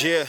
[0.00, 0.24] Yeah.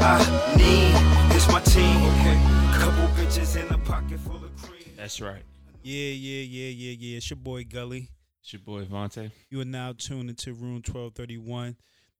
[0.00, 2.00] I need is my team.
[2.72, 4.80] Couple bitches in a pocket full of cream.
[4.96, 5.42] That's right.
[5.82, 7.16] Yeah, yeah, yeah, yeah, yeah.
[7.18, 8.08] It's your boy Gully.
[8.40, 9.30] It's your boy Vontae.
[9.50, 11.76] You are now tuned into Room 1231,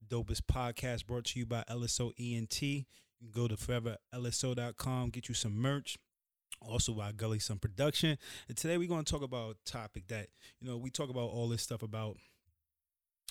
[0.07, 2.61] dopest podcast brought to you by LSO ENT.
[2.63, 2.85] You
[3.21, 5.97] can go to foreverlso.com, get you some merch.
[6.61, 8.19] Also by Gully some production.
[8.49, 10.29] And today we're going to talk about a topic that,
[10.61, 12.17] you know, we talk about all this stuff about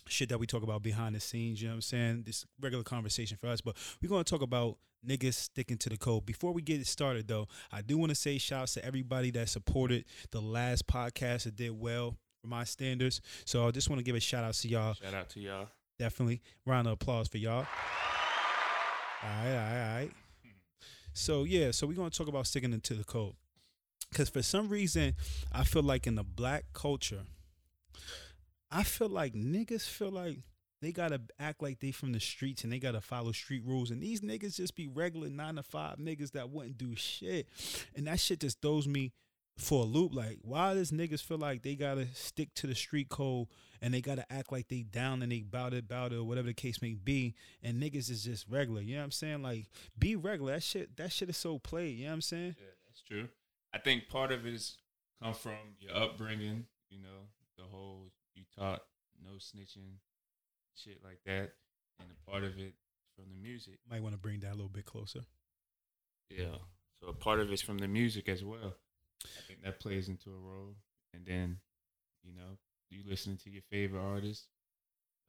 [0.07, 2.23] shit that we talk about behind the scenes, you know what I'm saying?
[2.25, 5.97] This regular conversation for us, but we're going to talk about niggas sticking to the
[5.97, 6.25] code.
[6.25, 9.49] Before we get it started though, I do want to say shouts to everybody that
[9.49, 13.21] supported the last podcast that did well for my standards.
[13.45, 14.93] So I just want to give a shout out to y'all.
[14.93, 15.67] Shout out to y'all.
[15.99, 16.41] Definitely.
[16.65, 17.65] Round of applause for y'all.
[19.23, 20.11] All right, all right, all right.
[21.17, 23.33] So yeah, so we're gonna talk about sticking into the code.
[24.13, 25.15] Cause for some reason,
[25.51, 27.23] I feel like in the black culture,
[28.69, 30.37] I feel like niggas feel like
[30.79, 33.89] they gotta act like they from the streets and they gotta follow street rules.
[33.89, 37.49] And these niggas just be regular nine to five niggas that wouldn't do shit.
[37.95, 39.11] And that shit just throws me
[39.57, 40.13] for a loop.
[40.13, 43.47] Like, why does niggas feel like they gotta stick to the street code
[43.81, 46.47] and they gotta act like they down and they bout it, bout it, or whatever
[46.47, 48.81] the case may be, and niggas is just regular.
[48.81, 49.43] You know what I'm saying?
[49.43, 50.53] Like, be regular.
[50.53, 52.55] That shit that shit is so played, you know what I'm saying?
[52.57, 53.27] Yeah, that's true.
[53.73, 54.77] I think part of it is
[55.21, 58.81] come from your upbringing, you know, the whole you taught
[59.23, 59.97] no snitching,
[60.75, 61.53] shit like that.
[61.99, 62.75] And a part of it
[63.15, 63.79] from the music.
[63.89, 65.21] Might want to bring that a little bit closer.
[66.29, 66.57] Yeah.
[67.01, 68.75] So a part of it's from the music as well.
[69.25, 70.75] I think that plays into a role.
[71.13, 71.57] And then,
[72.23, 72.57] you know,
[72.89, 74.47] you listening to your favorite artist,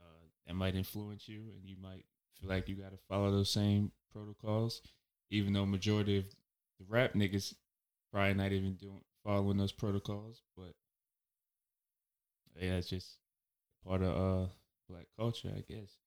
[0.01, 2.05] uh, that might influence you, and you might
[2.41, 4.83] feel like you got to follow those same protocols,
[5.31, 6.25] even though majority of
[6.79, 7.55] the rap niggas
[8.13, 10.43] probably not even doing following those protocols.
[10.57, 10.75] But
[12.61, 13.19] yeah, it's just
[13.87, 14.49] part of uh
[14.89, 15.99] black culture, I guess.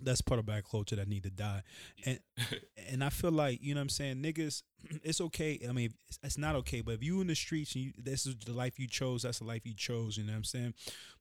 [0.00, 1.62] That's part of black culture that need to die.
[2.04, 2.20] And
[2.90, 4.62] and I feel like you know what I'm saying, niggas.
[5.02, 5.58] It's okay.
[5.68, 6.80] I mean, it's, not okay.
[6.80, 9.40] But if you in the streets and you, this is the life you chose, that's
[9.40, 10.16] the life you chose.
[10.16, 10.74] You know what I'm saying.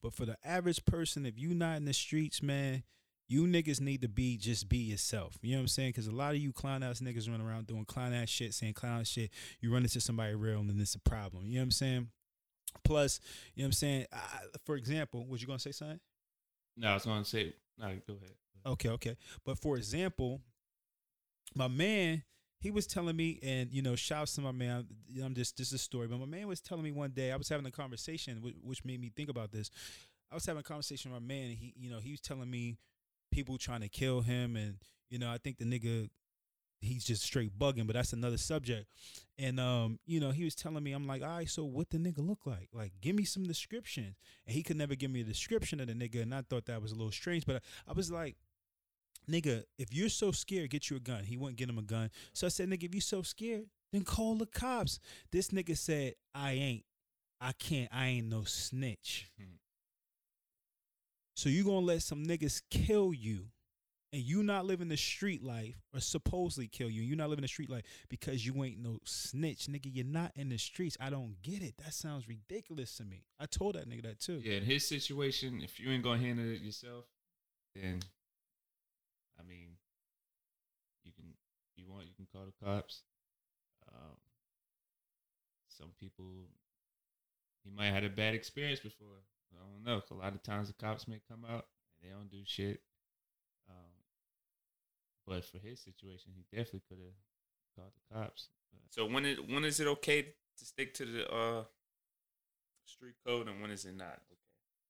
[0.04, 2.84] But for the average person, if you not in the streets, man,
[3.28, 5.38] you niggas need to be just be yourself.
[5.42, 5.90] You know what I'm saying?
[5.90, 8.74] Because a lot of you clown ass niggas run around doing clown ass shit, saying
[8.74, 9.32] clown ass shit.
[9.62, 11.48] You run into somebody real, and then it's a problem.
[11.48, 12.08] You know what I'm saying?
[12.84, 13.20] Plus,
[13.56, 14.06] you know what I'm saying.
[14.14, 16.00] I, for example, was you gonna say something?
[16.78, 18.36] no, I was gonna say no, go ahead.
[18.66, 19.16] Okay, okay.
[19.46, 20.42] But for example,
[21.54, 22.24] my man,
[22.60, 24.88] he was telling me, and you know, shouts to my man.
[25.24, 27.32] I'm just this is a story, but my man was telling me one day.
[27.32, 29.70] I was having a conversation, which, made me think about this.
[30.32, 32.50] I was having a conversation with my man, and he, you know, he was telling
[32.50, 32.78] me
[33.32, 34.78] people trying to kill him, and
[35.10, 36.10] you know, I think the nigga.
[36.82, 38.86] He's just straight bugging, but that's another subject.
[39.40, 41.98] And um, you know, he was telling me, I'm like, all right, so what the
[41.98, 42.68] nigga look like?
[42.74, 44.16] Like, give me some description.
[44.46, 46.82] And he could never give me a description of the nigga, and I thought that
[46.82, 47.46] was a little strange.
[47.46, 48.36] But I, I was like,
[49.28, 51.24] nigga, if you're so scared, get you a gun.
[51.24, 52.10] He wouldn't get him a gun.
[52.34, 55.00] So I said, nigga, if you're so scared, then call the cops.
[55.32, 56.84] This nigga said, I ain't.
[57.42, 57.90] I can't.
[57.94, 59.30] I ain't no snitch.
[59.38, 59.56] Hmm.
[61.36, 63.48] So you gonna let some niggas kill you,
[64.14, 67.02] and you not living the street life, or supposedly kill you.
[67.02, 69.94] You not living the street life because you ain't no snitch, nigga.
[69.94, 70.96] You're not in the streets.
[71.00, 71.76] I don't get it.
[71.84, 73.26] That sounds ridiculous to me.
[73.38, 74.42] I told that nigga that too.
[74.44, 77.04] Yeah, in his situation, if you ain't gonna handle it yourself,
[77.76, 78.00] then
[79.40, 79.78] I mean,
[81.04, 81.26] you can
[81.76, 83.04] you want you can call the cops.
[83.92, 84.18] Um,
[85.68, 86.50] some people
[87.64, 89.24] he might have had a bad experience before.
[89.54, 90.02] I don't know.
[90.12, 91.66] A lot of times the cops may come out
[92.02, 92.82] and they don't do shit.
[93.70, 93.92] Um,
[95.26, 97.16] but for his situation, he definitely could have
[97.76, 98.50] called the cops.
[98.90, 101.64] So when it when is it okay to stick to the uh,
[102.86, 104.20] street code and when is it not?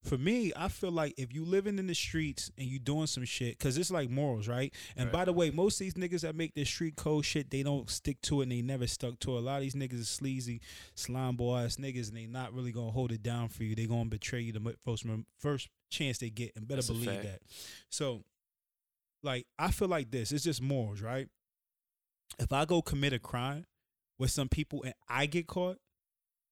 [0.06, 3.26] For me, I feel like if you living in the streets and you doing some
[3.26, 4.72] shit, cause it's like morals, right?
[4.96, 5.14] And Right.
[5.14, 7.90] by the way, most of these niggas that make this street code shit, they don't
[7.90, 9.40] stick to it and they never stuck to it.
[9.40, 10.62] A lot of these niggas is sleazy,
[10.94, 13.74] slime boy ass niggas, and they not really gonna hold it down for you.
[13.74, 15.06] They gonna betray you the first
[15.40, 17.42] first chance they get, and better That's believe that.
[17.90, 18.24] So,
[19.24, 20.32] like, I feel like this.
[20.32, 21.28] It's just morals, right?
[22.38, 23.66] If I go commit a crime
[24.20, 25.80] with some people and I get caught,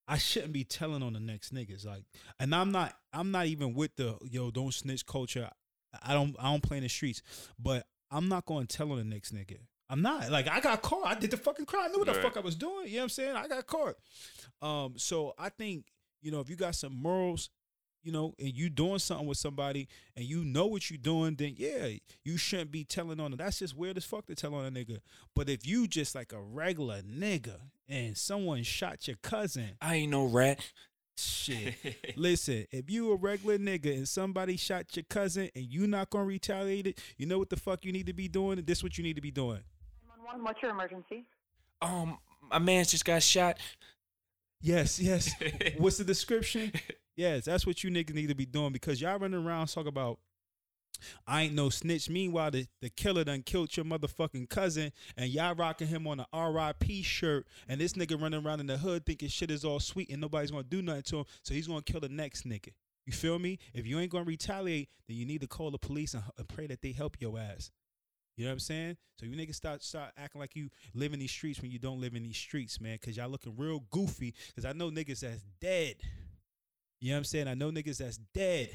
[0.08, 1.86] I shouldn't be telling on the next niggas.
[1.86, 2.04] Like,
[2.40, 5.50] and I'm not, I'm not even with the yo don't snitch culture.
[6.04, 7.22] I don't, I don't play in the streets,
[7.60, 9.58] but I'm not going to tell on the next nigga.
[9.90, 11.06] I'm not like I got caught.
[11.06, 11.86] I did the fucking crime.
[11.86, 12.88] I knew what the fuck I was doing.
[12.88, 13.36] You know what I'm saying?
[13.36, 13.96] I got caught.
[14.62, 15.86] Um, so I think
[16.22, 17.50] you know if you got some morals,
[18.04, 21.56] you know, and you doing something with somebody and you know what you're doing, then
[21.58, 21.88] yeah,
[22.24, 23.38] you shouldn't be telling on them.
[23.38, 25.00] That's just weird as fuck to tell on a nigga.
[25.36, 27.56] But if you just like a regular nigga
[27.88, 30.60] and someone shot your cousin, I ain't no rat.
[31.16, 31.76] Shit.
[32.16, 36.26] Listen, if you a regular nigga and somebody shot your cousin and you not gonna
[36.26, 38.62] retaliate it, you know what the fuck you need to be doing?
[38.66, 39.60] This what you need to be doing.
[40.08, 41.26] 911, what's your emergency?
[41.82, 42.18] um,
[42.50, 43.58] my man's just got shot.
[44.62, 45.34] Yes, yes.
[45.78, 46.72] What's the description?
[47.16, 50.20] Yes, that's what you niggas need to be doing because y'all running around talking about
[51.28, 52.10] I ain't no snitch.
[52.10, 56.52] Meanwhile, the, the killer done killed your motherfucking cousin, and y'all rocking him on a
[56.52, 60.10] RIP shirt, and this nigga running around in the hood thinking shit is all sweet
[60.10, 62.70] and nobody's gonna do nothing to him, so he's gonna kill the next nigga.
[63.06, 63.60] You feel me?
[63.74, 66.68] If you ain't gonna retaliate, then you need to call the police and, and pray
[66.68, 67.72] that they help your ass.
[68.38, 68.98] You know what I'm saying?
[69.20, 72.02] So you niggas start start acting like you live in these streets when you don't
[72.02, 72.98] live in these streets, man.
[72.98, 74.34] Cause y'all looking real goofy.
[74.56, 75.98] Cause I know niggas that's dead.
[77.04, 77.48] You know what I'm saying?
[77.50, 78.70] I know niggas that's dead.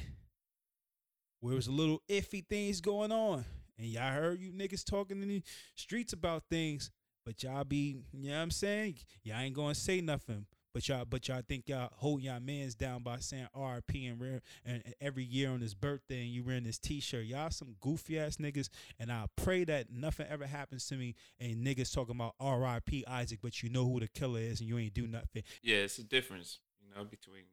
[1.41, 3.43] Where was a little iffy things going on.
[3.79, 5.43] And y'all heard you niggas talking in the
[5.75, 6.91] streets about things.
[7.25, 8.97] But y'all be, you know what I'm saying?
[9.23, 10.45] Y'all ain't gonna say nothing.
[10.75, 14.43] But y'all, but y'all think y'all hold y'all mans down by saying RP and rare
[14.63, 17.25] and every year on his birthday and you wearing this t-shirt.
[17.25, 18.69] Y'all some goofy ass niggas,
[19.01, 23.39] and I pray that nothing ever happens to me and niggas talking about RIP Isaac,
[23.43, 25.45] but you know who the killer is and you ain't do nothing.
[25.63, 27.45] Yeah, it's a difference, you know, between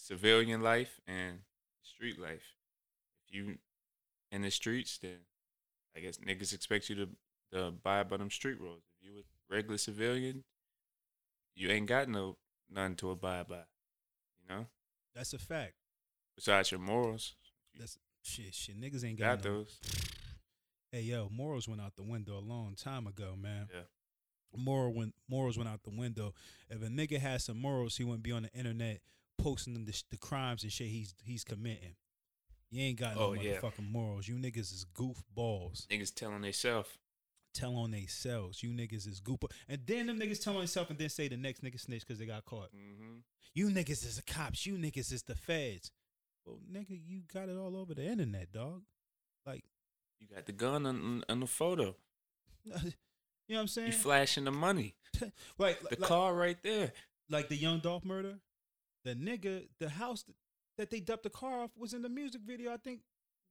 [0.00, 1.40] civilian life and
[1.82, 2.54] street life.
[3.26, 3.58] If you
[4.32, 5.18] in the streets, then
[5.96, 7.08] I guess niggas expect you to,
[7.52, 8.82] to abide by them street rules.
[9.00, 10.44] If you a regular civilian,
[11.54, 12.36] you ain't got no
[12.70, 13.64] nothing to abide by.
[14.42, 14.66] You know,
[15.14, 15.74] That's a fact.
[16.34, 17.34] besides your morals,
[17.78, 18.54] That's shit.
[18.54, 19.58] Shit, niggas ain't got, got no.
[19.58, 19.78] those.
[20.92, 23.68] Hey yo, morals went out the window a long time ago, man.
[23.72, 23.82] Yeah.
[24.56, 26.34] Moral went morals went out the window.
[26.68, 29.00] If a nigga had some morals, he wouldn't be on the internet
[29.42, 31.94] posting the, the crimes and shit he's he's committing.
[32.70, 33.58] You ain't got no Oh, yeah.
[33.58, 34.28] motherfucking morals.
[34.28, 35.86] You niggas is goofballs.
[35.88, 36.88] Niggas telling themselves.
[37.52, 38.62] Tell on they selves.
[38.62, 39.40] You niggas is goof.
[39.68, 42.20] And then them niggas tell on themselves and then say the next nigga snitch because
[42.20, 42.68] they got caught.
[42.72, 43.18] Mm-hmm.
[43.54, 44.64] You niggas is the cops.
[44.66, 45.90] You niggas is the feds.
[46.46, 48.82] Well, nigga, you got it all over the internet, dog.
[49.44, 49.64] Like,
[50.20, 51.96] You got the gun on, on the photo.
[52.64, 52.82] you know
[53.48, 53.88] what I'm saying?
[53.88, 54.94] You flashing the money.
[55.58, 56.92] like, The like, car right there.
[57.28, 58.36] like the Young Dolph murder,
[59.04, 60.24] the nigga, the house
[60.78, 62.72] that, they dumped the car off was in the music video.
[62.72, 63.00] I think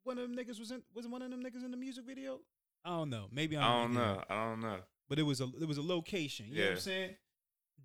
[0.04, 2.40] one of them niggas was in was one of them niggas in the music video.
[2.86, 3.28] I don't know.
[3.31, 4.24] Maybe I'm I don't thinking- know.
[4.30, 4.80] I don't know.
[5.10, 6.48] But it was a it was a location.
[6.50, 6.81] You know what I'm Yeah.
[6.81, 7.16] saying?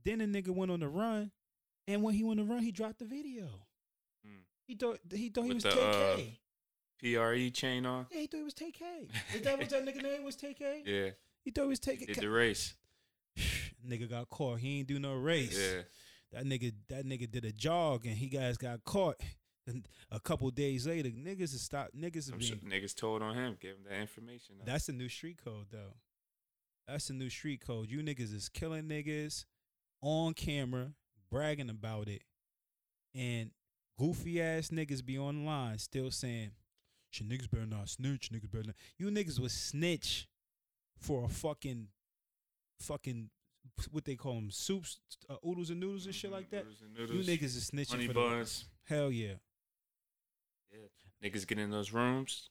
[0.05, 1.31] Then the nigga went on the run,
[1.89, 3.45] and when he went on the run, he dropped the video.
[4.27, 4.43] Mm.
[4.67, 6.39] He thought he thought he With was the, Tay-K.
[7.19, 8.07] uh, PRE chain on.
[8.11, 9.09] yeah, he thought he was Tay-K.
[9.43, 10.83] That what that nigga name was Tay-K?
[10.87, 11.11] Yeah.
[11.45, 12.75] He thought he was Did the race.
[13.87, 14.59] nigga got caught.
[14.61, 15.59] He ain't do no race.
[15.59, 15.83] Yeah.
[16.35, 19.17] That nigga, that nigga did a jog and he guys got caught.
[19.67, 21.97] And a couple days later, niggas has stopped.
[21.97, 22.41] Niggas been.
[22.41, 24.57] sure niggas told on him, gave him that information.
[24.65, 25.95] That's the new street code, though.
[26.87, 27.91] That's the new street code.
[27.91, 29.47] You niggas is killing niggas
[30.03, 30.93] on camera,
[31.31, 32.23] bragging about it,
[33.15, 33.53] and
[33.99, 36.51] goofy ass niggas be online still saying,
[37.11, 38.29] "Shit, niggas better not snitch.
[38.31, 40.29] Niggas better not." You niggas was snitch
[40.99, 41.89] for a fucking,
[42.81, 43.31] fucking,
[43.91, 44.99] what they call them, soups,
[45.29, 46.65] uh, oodles and noodles and shit like that.
[46.65, 48.65] Noodles and noodles, You niggas is snitching honey for buns.
[48.85, 49.35] hell yeah.
[50.73, 51.29] Yeah.
[51.29, 52.50] Niggas get in those rooms.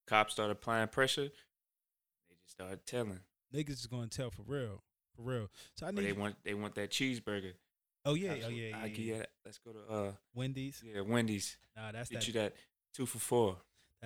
[0.00, 1.28] And cops start applying pressure.
[2.28, 3.20] They just start telling.
[3.54, 4.82] Niggas is gonna tell for real,
[5.14, 5.48] for real.
[5.76, 6.18] So I But they need.
[6.18, 7.52] want they want that cheeseburger.
[8.04, 8.86] Oh yeah, Cops oh yeah, yeah.
[8.86, 9.18] Yeah.
[9.18, 9.30] that.
[9.44, 10.82] Let's go to uh Wendy's.
[10.84, 11.56] yeah Wendy's.
[11.76, 12.26] Nah, that's Get that.
[12.26, 12.54] you that
[12.94, 13.56] two for four.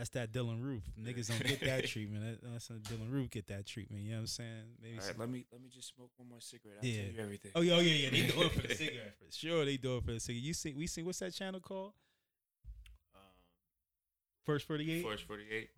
[0.00, 0.82] That's that Dylann Roof.
[0.98, 2.24] Niggas don't get that treatment.
[2.40, 4.02] That, that's a Dylann Roof get that treatment.
[4.02, 4.62] You know what I'm saying?
[4.82, 6.78] Maybe All some- let me let me just smoke one more cigarette.
[6.82, 7.02] I'll Yeah.
[7.02, 7.52] tell you everything.
[7.54, 8.10] Oh yeah, oh yeah, yeah.
[8.10, 9.14] They do it for the cigarette.
[9.18, 10.42] For sure, they do it for the cigarette.
[10.42, 11.92] You see, we see what's that channel called?
[13.14, 13.20] Um,
[14.46, 15.04] First Forty Eight.
[15.04, 15.68] First forty eight.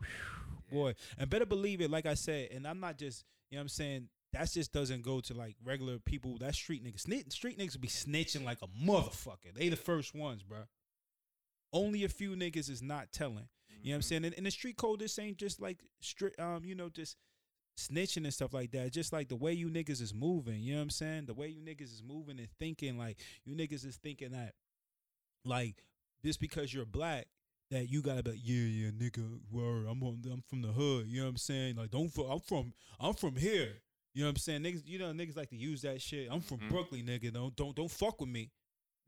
[0.71, 1.91] Boy, and better believe it.
[1.91, 4.09] Like I said, and I'm not just you know what I'm saying.
[4.35, 6.38] That just doesn't go to like regular people.
[6.38, 7.00] That street niggas.
[7.33, 9.52] Street niggas be snitching like a motherfucker.
[9.55, 10.61] They the first ones, bro.
[11.75, 13.49] Only a few niggas is not telling.
[13.83, 14.25] You know what I'm saying?
[14.25, 17.17] And, and the street code, this ain't just like strict, um, you know, just
[17.79, 18.93] snitching and stuff like that.
[18.93, 20.61] Just like the way you niggas is moving.
[20.61, 21.27] You know what I'm saying?
[21.27, 24.55] The way you niggas is moving and thinking, like you niggas is thinking that,
[25.45, 25.83] like
[26.25, 27.27] just because you're black,
[27.71, 31.07] that you gotta be, like, yeah, yeah, nigga, word, I'm on, I'm from the hood.
[31.07, 31.77] You know what I'm saying?
[31.77, 33.81] Like, don't, I'm from, I'm from here.
[34.15, 34.62] You know what I'm saying?
[34.62, 36.29] Niggas, you know, niggas like to use that shit.
[36.31, 36.69] I'm from Mhm.
[36.69, 37.33] Brooklyn, nigga.
[37.33, 38.51] Don't, don't, don't fuck with me,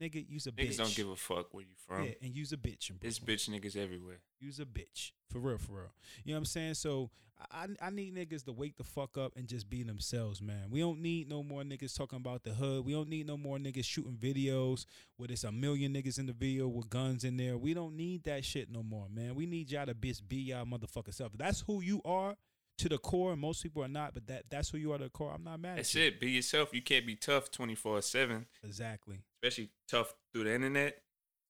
[0.01, 0.25] nigga.
[0.29, 0.71] Use a bitch.
[0.71, 2.05] Niggas don't give a fuck where you from.
[2.05, 2.91] yeah, and use a bitch.
[2.91, 4.21] in It's bitch niggas everywhere.
[4.41, 5.13] Use a bitch.
[5.31, 5.93] For real, for real.
[6.25, 6.75] You know what I'm saying?
[6.75, 7.11] So
[7.51, 10.71] I I need niggas to wake the fuck up and just be themselves, man.
[10.71, 12.85] We don't need no more niggas talking about the hood.
[12.85, 14.87] We don't need no more niggas shooting videos
[15.17, 17.57] where there's a million niggas in the video with guns in there.
[17.59, 19.35] We don't need that shit no more, man.
[19.35, 21.33] We need y'all to be, be y'all motherfucker self.
[21.33, 22.37] If that's who you are,
[22.78, 23.37] to the core.
[23.37, 25.33] Most people are not, but that that's who you are to the core.
[25.35, 26.07] I'm not mad That's at you.
[26.09, 26.21] it.
[26.21, 26.73] Be yourself.
[26.73, 29.21] You can't be tough twenty four seven, Exactly.
[29.43, 30.99] especially tough through the internet.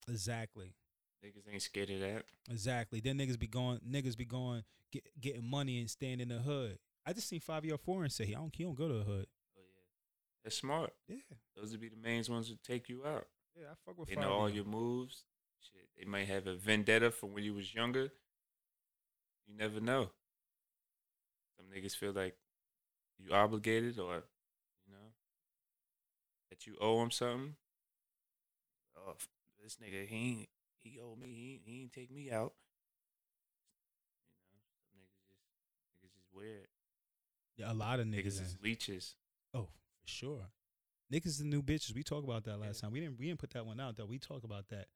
[0.08, 0.74] Exactly.
[1.24, 2.24] Niggas ain't scared of that.
[2.50, 3.00] Exactly.
[3.00, 4.62] Then niggas be going niggas be going
[4.92, 6.78] get, getting money and staying in the hood.
[7.06, 9.26] I just seen five year and say he don't he don't go to the hood.
[9.56, 9.82] Oh yeah,
[10.42, 10.92] that's smart.
[11.08, 11.16] Yeah.
[11.56, 13.26] Those would be the main ones who take you out.
[13.56, 15.24] Yeah, I fuck with They know all your moves.
[15.60, 18.10] Shit, they might have a vendetta from when you was younger.
[19.46, 20.10] You never know.
[21.64, 22.36] Some niggas feel like
[23.18, 24.24] you obligated or,
[24.86, 25.12] you know,
[26.50, 27.54] that you owe them something.
[28.96, 29.14] Oh,
[29.62, 30.48] this nigga, he ain't,
[30.80, 31.28] he owe me.
[31.28, 32.52] He ain't, he ain't take me out.
[34.50, 35.40] You know, some niggas just
[35.94, 36.68] niggas just weird.
[37.56, 38.24] Yeah, a lot of niggas.
[38.26, 39.14] Niggas is leeches.
[39.52, 39.68] Oh,
[40.00, 40.46] for sure.
[41.12, 41.94] Niggas is the new bitches.
[41.94, 42.82] We talked about that last Yeah.
[42.82, 42.92] time.
[42.92, 44.06] We didn't we didn't put that one out though.
[44.06, 44.88] We talked about that.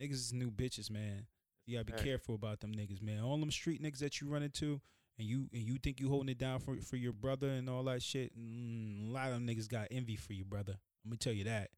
[0.00, 1.26] Niggas is new bitches, man.
[1.66, 2.02] You gotta be Right.
[2.02, 3.20] careful about them niggas, man.
[3.22, 4.80] All them street niggas that you run into
[5.18, 7.84] and you and you think you holding it down for for your brother and all
[7.84, 8.32] that shit.
[8.38, 10.74] Mm, a lot of them niggas got envy for you, brother.
[11.04, 11.70] I'm gonna tell you that.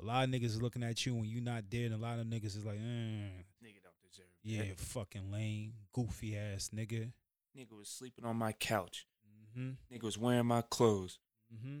[0.00, 2.18] A lot of niggas is looking at you when you not dead, and a lot
[2.18, 3.28] of niggas is like, mm,
[3.62, 4.80] Nigga don't deserve yeah, that.
[4.80, 7.12] fucking lame, goofy ass nigga.
[7.56, 9.06] Nigga was sleeping on my couch.
[9.58, 9.94] Mm-hmm.
[9.94, 11.18] Nigga was wearing my clothes.
[11.54, 11.80] Mm-hmm.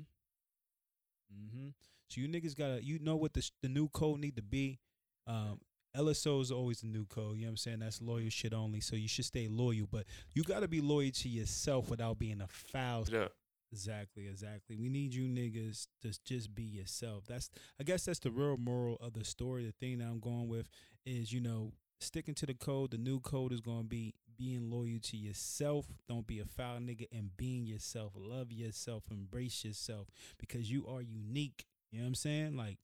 [1.32, 1.68] Mm-hmm.
[2.08, 4.80] So you niggas gotta you know what the the new code need to be.
[5.26, 5.60] Um
[5.96, 7.36] LSO is always the new code.
[7.36, 7.78] You know what I'm saying?
[7.80, 8.28] That's loyal mm-hmm.
[8.28, 8.80] shit only.
[8.80, 10.04] So you should stay loyal, but
[10.34, 13.02] you gotta be loyal to yourself without being a foul.
[13.14, 13.32] Up.
[13.72, 14.76] Exactly, exactly.
[14.76, 17.24] We need you niggas to just be yourself.
[17.28, 19.64] That's I guess that's the real moral of the story.
[19.64, 20.68] The thing that I'm going with
[21.06, 22.90] is, you know, sticking to the code.
[22.90, 25.86] The new code is gonna be being loyal to yourself.
[26.08, 28.12] Don't be a foul nigga and being yourself.
[28.16, 29.04] Love yourself.
[29.10, 31.66] Embrace yourself because you are unique.
[31.92, 32.56] You know what I'm saying?
[32.56, 32.78] Like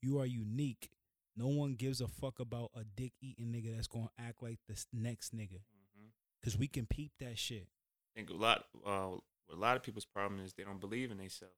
[0.00, 0.90] you are unique.
[1.36, 4.86] No one gives a fuck about a dick eating nigga that's gonna act like this
[4.92, 5.60] next nigga.
[5.60, 6.08] Mm-hmm.
[6.44, 7.68] Cause we can peep that shit.
[8.14, 9.16] I think a lot, uh,
[9.50, 11.54] a lot of people's problem is they don't believe in themselves.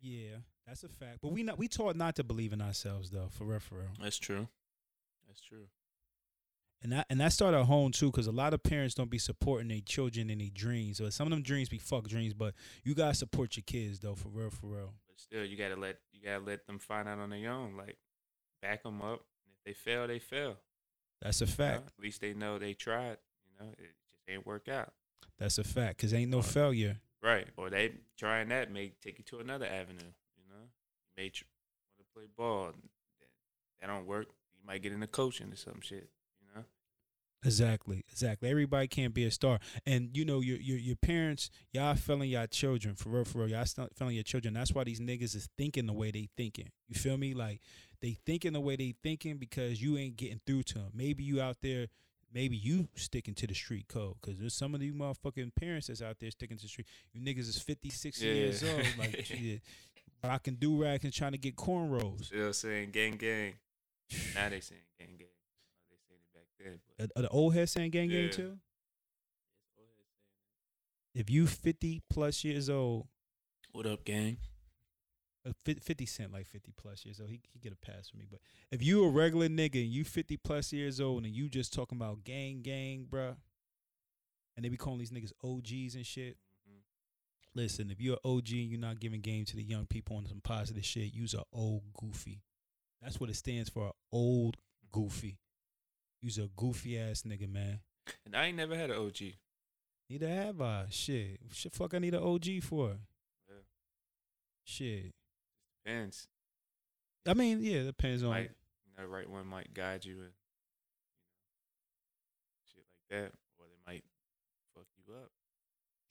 [0.00, 1.18] Yeah, that's a fact.
[1.22, 3.90] But we not we taught not to believe in ourselves though, for real, for real.
[4.00, 4.48] That's true.
[5.26, 5.66] That's true.
[6.82, 9.18] And that and that started at home too, because a lot of parents don't be
[9.18, 10.98] supporting their children in their dreams.
[10.98, 14.16] So some of them dreams be fuck dreams, but you gotta support your kids though,
[14.16, 14.94] for real, for real.
[15.12, 17.76] But still, you gotta let you gotta let them find out on their own.
[17.76, 17.98] Like,
[18.62, 19.24] back them up.
[19.44, 20.56] And if they fail, they fail.
[21.20, 21.54] That's a you know?
[21.54, 21.86] fact.
[21.98, 23.18] At least they know they tried.
[23.44, 24.92] You know, it just ain't work out.
[25.38, 25.98] That's a fact.
[26.00, 26.46] Cause ain't no Right.
[26.46, 26.96] failure.
[27.22, 27.48] Right.
[27.56, 30.00] Or they trying that may take you to another avenue.
[30.36, 31.44] You know, you may tr-
[31.98, 32.72] want to play ball.
[33.20, 33.28] That,
[33.80, 34.26] that don't work.
[34.54, 36.08] You might get into coaching or some shit.
[37.42, 37.48] You know.
[37.48, 38.48] Exactly, exactly.
[38.50, 42.46] Everybody can't be a star, and you know your your your parents, y'all failing y'all
[42.46, 43.48] children for real, for real.
[43.48, 44.54] Y'all still failing your children.
[44.54, 46.70] That's why these niggas is thinking the way they thinking.
[46.88, 47.34] You feel me?
[47.34, 47.60] Like
[48.00, 50.90] they thinking the way they thinking because you ain't getting through to them.
[50.94, 51.86] Maybe you out there,
[52.32, 56.02] maybe you sticking to the street code because there's some of these motherfucking parents that's
[56.02, 56.86] out there sticking to the street.
[57.12, 58.32] You niggas is fifty six Yeah.
[58.32, 59.26] years old, like
[60.24, 62.26] rocking do rags and trying to get cornrows.
[62.26, 63.54] Still saying gang gang.
[64.36, 65.28] Now they saying gang gang.
[66.64, 67.08] Now they saying it back then.
[67.14, 68.30] But Are the old head saying gang gang Yeah.
[68.30, 68.42] too?
[68.42, 68.58] Yes,
[69.76, 70.06] go ahead,
[71.14, 73.08] saying If you 50 plus years old.
[73.72, 74.38] What up, gang?
[75.44, 77.28] Uh, 50 Cent like 50 plus years old.
[77.30, 78.26] He he get a pass from me.
[78.30, 78.40] But
[78.70, 81.98] if you a regular nigga and you 50 plus years old and you just talking
[81.98, 83.34] about gang gang, bruh,
[84.56, 86.36] and they be calling these niggas OGs and shit.
[86.64, 86.78] hmm
[87.54, 90.26] Listen, if you're an OG and you're not giving game to the young people on
[90.26, 92.42] some positive shit, you's a old goofy.
[93.02, 94.58] That's what it stands for, old
[94.92, 95.40] goofy.
[96.22, 97.80] You's a goofy ass nigga, man.
[98.24, 99.34] And I ain't never had an OG.
[100.08, 100.86] Neither have I.
[100.88, 101.40] Shit.
[101.52, 102.96] Shit fuck I need an OG for?
[103.48, 103.56] Yeah.
[104.64, 105.12] Shit.
[105.84, 106.28] Depends.
[107.26, 108.50] I mean, yeah, it depends on Might,
[108.84, 110.28] you know, the right one might guide you and you
[112.50, 114.04] know, shit like that, or they might
[114.74, 115.30] fuck you up.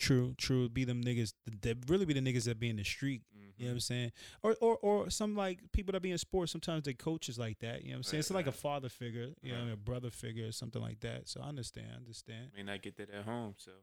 [0.02, 0.68] True, true.
[0.68, 1.34] Be them niggas.
[1.62, 3.22] That really be the niggas that be in the street.
[3.36, 3.66] You know mm-hmm.
[3.66, 4.12] what I'm saying?
[4.42, 6.52] Or or or some like people that be in sports.
[6.52, 7.84] Sometimes they coaches like that.
[7.84, 8.18] You know what I'm saying?
[8.18, 9.28] Right, It's like a father figure.
[9.44, 9.74] You know, Right.
[9.74, 11.30] a brother figure or something like that.
[11.30, 11.90] So I understand.
[11.94, 12.50] I understand.
[12.56, 13.74] May not get that at home, so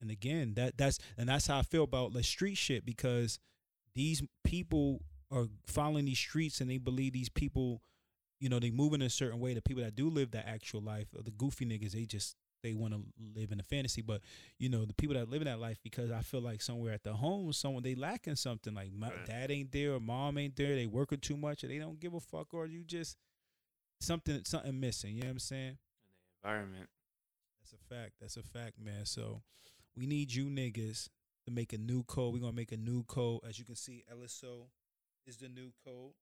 [0.00, 3.38] And again, that that's and that's how I feel about the street shit because
[3.94, 7.82] these people are following these streets and they believe these people,
[8.40, 9.52] you know, they move in a certain way.
[9.52, 12.34] The people that do live that actual life, or the goofy niggas, they just
[12.66, 13.02] they want to
[13.34, 14.02] live in a fantasy.
[14.02, 14.20] But
[14.58, 17.02] you know, the people that live in that life because I feel like somewhere at
[17.04, 18.74] the home, someone they lacking something.
[18.74, 19.26] Like my Right.
[19.26, 20.74] dad ain't there or mom ain't there.
[20.74, 23.16] They working too much or they don't give a fuck or you just
[24.00, 25.14] something something missing.
[25.14, 25.68] You know what I'm saying?
[25.68, 25.78] in
[26.42, 26.88] the environment.
[27.60, 28.12] That's a fact.
[28.20, 29.04] That's a fact, man.
[29.06, 29.42] So
[29.96, 31.08] we need you niggas
[31.46, 32.34] to make a new code.
[32.34, 33.40] We're gonna make a new code.
[33.48, 34.68] As you can see, LSO
[35.26, 36.12] is the new code.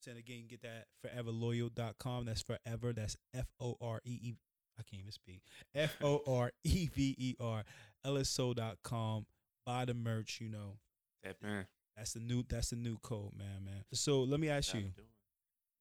[0.00, 2.26] Saying again, get that foreverloyal.com.
[2.26, 2.92] That's forever.
[2.92, 4.34] That's F O R E E
[4.78, 5.42] I can't even speak.
[5.74, 7.64] F O R E V E R
[8.06, 9.26] LSO.com.
[9.66, 10.78] Buy the merch, you know.
[11.24, 11.66] That man.
[11.96, 13.84] That's the new that's the new code, man, man.
[13.92, 14.92] So let me ask you,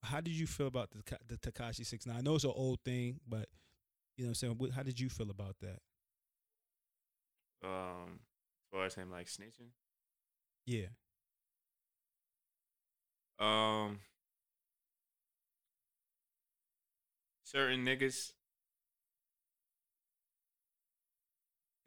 [0.01, 2.17] how did you feel about the the Tekashi Six Nine?
[2.17, 3.47] I know it's an old thing, but
[4.17, 4.71] you know what I'm saying.
[4.75, 5.79] How did you feel about that?
[7.63, 9.69] Um, as far as him like snitching.
[10.65, 10.87] Yeah,
[13.39, 13.99] Um,
[17.43, 18.33] certain niggas,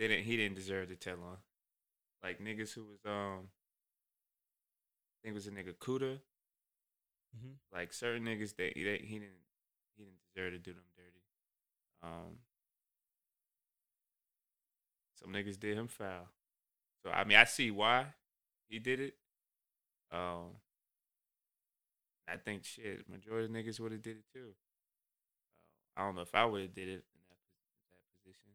[0.01, 0.25] they didn't.
[0.25, 1.39] He didn't deserve to tell on.
[2.23, 6.21] Like niggas who was um, I think it was a nigga Kooda.
[7.37, 7.59] Mhm.
[7.73, 9.45] Like certain niggas, they, they he didn't
[9.97, 11.23] he didn't deserve to do them dirty.
[12.03, 12.39] Um,
[15.15, 16.29] some niggas did him foul.
[17.03, 18.07] So I mean, I see why
[18.69, 19.15] he did it.
[20.13, 20.57] Um,
[22.29, 24.55] I think shit, majority of niggas would have did it too.
[25.97, 28.53] Uh, I don't know if I would have did it in that pos- that position,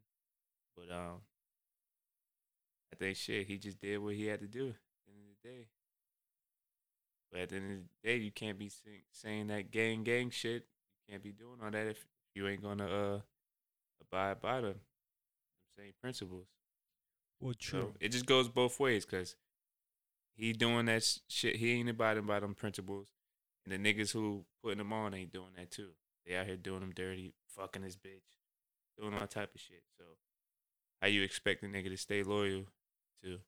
[0.76, 1.22] but um,
[2.96, 4.76] I think shit, he just did what he had to do at
[5.06, 5.68] the end of the day.
[7.30, 10.30] But at the end of the day, you can't be sing, saying that gang gang
[10.30, 10.66] shit.
[11.08, 13.20] You can't be doing all that if you ain't gonna uh
[14.02, 14.76] abide by the
[15.78, 16.48] same principles.
[17.42, 17.80] well, true.
[17.80, 19.36] So it just goes both ways because
[20.38, 21.58] he doing that shit.
[21.58, 23.10] He ain't abiding by them principles,
[23.66, 25.90] and the niggas who putting them on ain't doing that too.
[26.26, 28.40] They out here doing them dirty, fucking his bitch,
[28.98, 29.84] doing all type of shit.
[29.98, 30.06] So
[31.02, 32.64] how you expect a nigga to stay loyal
[33.24, 33.40] to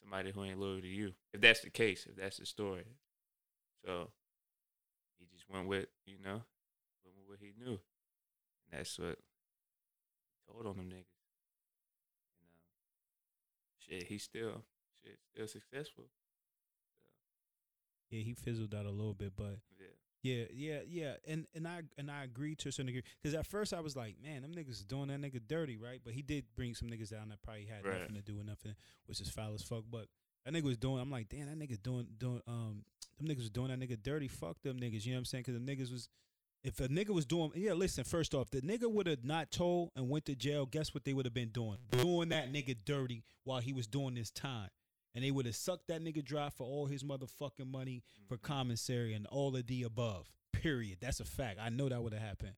[0.00, 1.12] somebody who ain't loyal to you?
[1.32, 2.84] If that's the case, if that's the story,
[3.84, 4.10] so
[5.18, 6.42] he just went with you know,
[7.04, 7.78] went with what he knew,
[8.70, 11.14] and that's what he told on them niggas.
[12.40, 12.68] And um,
[13.78, 14.62] shit, he's still
[15.02, 16.04] shit still successful.
[18.10, 21.82] yeah, he fizzled out a little bit, but Yeah, yeah, yeah, yeah, and and I
[21.96, 24.52] and I agree to a certain degree because at first I was like, man, them
[24.54, 26.00] niggas doing that nigga dirty, right?
[26.04, 28.00] But he did bring some niggas down that probably had Right.
[28.00, 28.74] nothing to do with nothing,
[29.06, 29.84] which is foul as fuck.
[29.90, 30.06] But
[30.44, 31.00] that nigga was doing.
[31.00, 32.84] I'm like, damn, that nigga doing doing um,
[33.18, 34.28] them niggas was doing that nigga dirty.
[34.28, 35.04] Fuck them niggas.
[35.06, 35.44] You know what I'm saying?
[35.46, 36.08] Because the niggas was.
[36.64, 38.02] If a nigga was doing, yeah, listen.
[38.02, 40.66] First off, the nigga would have not told and went to jail.
[40.66, 41.78] Guess what they would have been doing?
[41.92, 44.68] Doing that nigga dirty while he was doing his time,
[45.18, 48.46] and they would have sucked that nigga dry for all his motherfucking money for Mm-hmm.
[48.52, 50.30] commissary and all of the above.
[50.52, 50.98] Period.
[51.00, 51.58] That's a fact.
[51.60, 52.54] I know that would have happened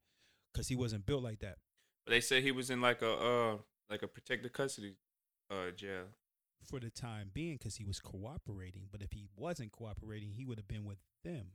[0.52, 1.56] because he wasn't built like that.
[2.04, 3.56] but they say he was in like a uh
[3.88, 4.96] like a protected custody
[5.50, 6.04] uh jail.
[6.66, 8.88] for the time being because he was cooperating.
[8.92, 11.52] But if he wasn't cooperating, he would have been with them.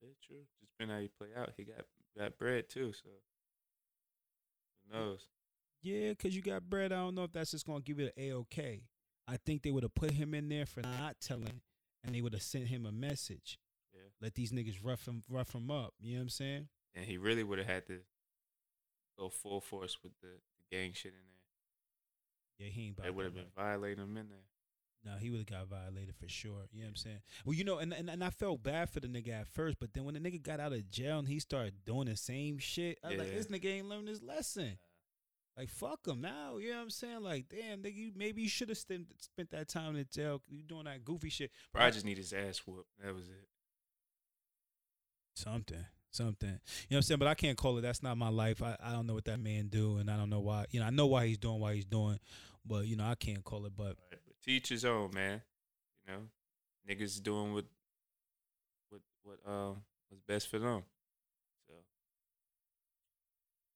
[0.00, 0.46] Yeah, true.
[0.60, 1.52] Just been how he play out.
[1.58, 1.84] He got
[2.18, 3.10] got bread too, so
[4.90, 5.26] who knows?
[5.82, 6.92] Yeah, because you got bread.
[6.92, 8.82] I don't know if that's just gonna give you a okay.
[9.26, 11.60] I think they would have put him in there for not telling,
[12.04, 13.58] and they would have sent him a message.
[13.94, 14.02] Yeah.
[14.20, 15.94] Let these niggas rough him, rough him up.
[16.00, 16.68] You know what I'm saying?
[16.94, 18.00] And he really would have had to
[19.18, 22.66] go full force with the, the gang shit in there.
[22.66, 23.02] Yeah, he ain't.
[23.02, 24.44] They would have been violating him in there.
[25.04, 26.66] No, he would have got violated for sure.
[26.72, 27.20] You know what I'm saying?
[27.44, 29.92] Well, you know, and, and and I felt bad for the nigga at first, but
[29.92, 32.98] then when the nigga got out of jail and he started doing the same shit,
[33.04, 34.78] I was like, this nigga ain't learned his lesson.
[35.56, 36.56] Like fuck him now.
[36.58, 37.22] You know what I'm saying?
[37.22, 40.42] Like damn, nigga, you, maybe you should have spent spent that time in jail.
[40.48, 41.50] You doing that goofy shit.
[41.72, 42.88] Bro, I just need his ass whooped.
[43.04, 43.48] That was it.
[45.36, 46.48] Something, something.
[46.48, 47.18] You know what I'm saying?
[47.18, 47.82] But I can't call it.
[47.82, 48.62] That's not my life.
[48.62, 50.66] I, I don't know what that man do, and I don't know why.
[50.70, 52.18] You know, I know why he's doing why he's doing,
[52.66, 53.72] but you know, I can't call it.
[53.76, 54.20] But Right.
[54.44, 55.40] Teach his own, man.
[56.06, 56.20] You know,
[56.88, 57.64] niggas doing what
[58.90, 59.76] what what um
[60.08, 60.82] what's best for them.
[61.66, 61.74] So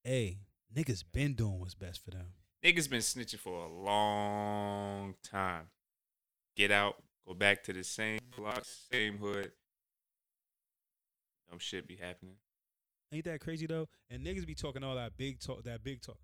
[0.05, 0.39] hey,
[0.75, 2.27] niggas been doing what's best for them.
[2.65, 5.67] niggas been snitching for a long time.
[6.57, 9.53] Get out, go back to the same block, same hood.
[11.51, 12.35] Dumb shit be happening.
[13.13, 13.89] Ain't that crazy though?
[14.11, 16.19] And niggas be talking all that big talk, that big talk.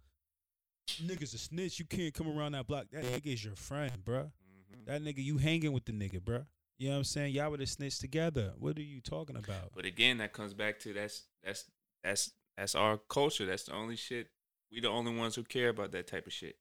[1.03, 1.79] Niggas a snitch.
[1.79, 2.87] You can't come around that block.
[2.93, 4.31] That nigga is your friend, bruh.
[4.71, 6.45] hmm That nigga, you hanging with the nigga, bruh.
[6.77, 7.33] You know what I'm saying?
[7.35, 8.53] Y'all would have snitched together.
[8.59, 9.71] What are you talking about?
[9.75, 11.65] But again, that comes back to that's that's
[12.03, 13.47] that's that's our culture.
[13.47, 14.29] That's the only shit.
[14.75, 16.57] We the only ones who care about that type of shit.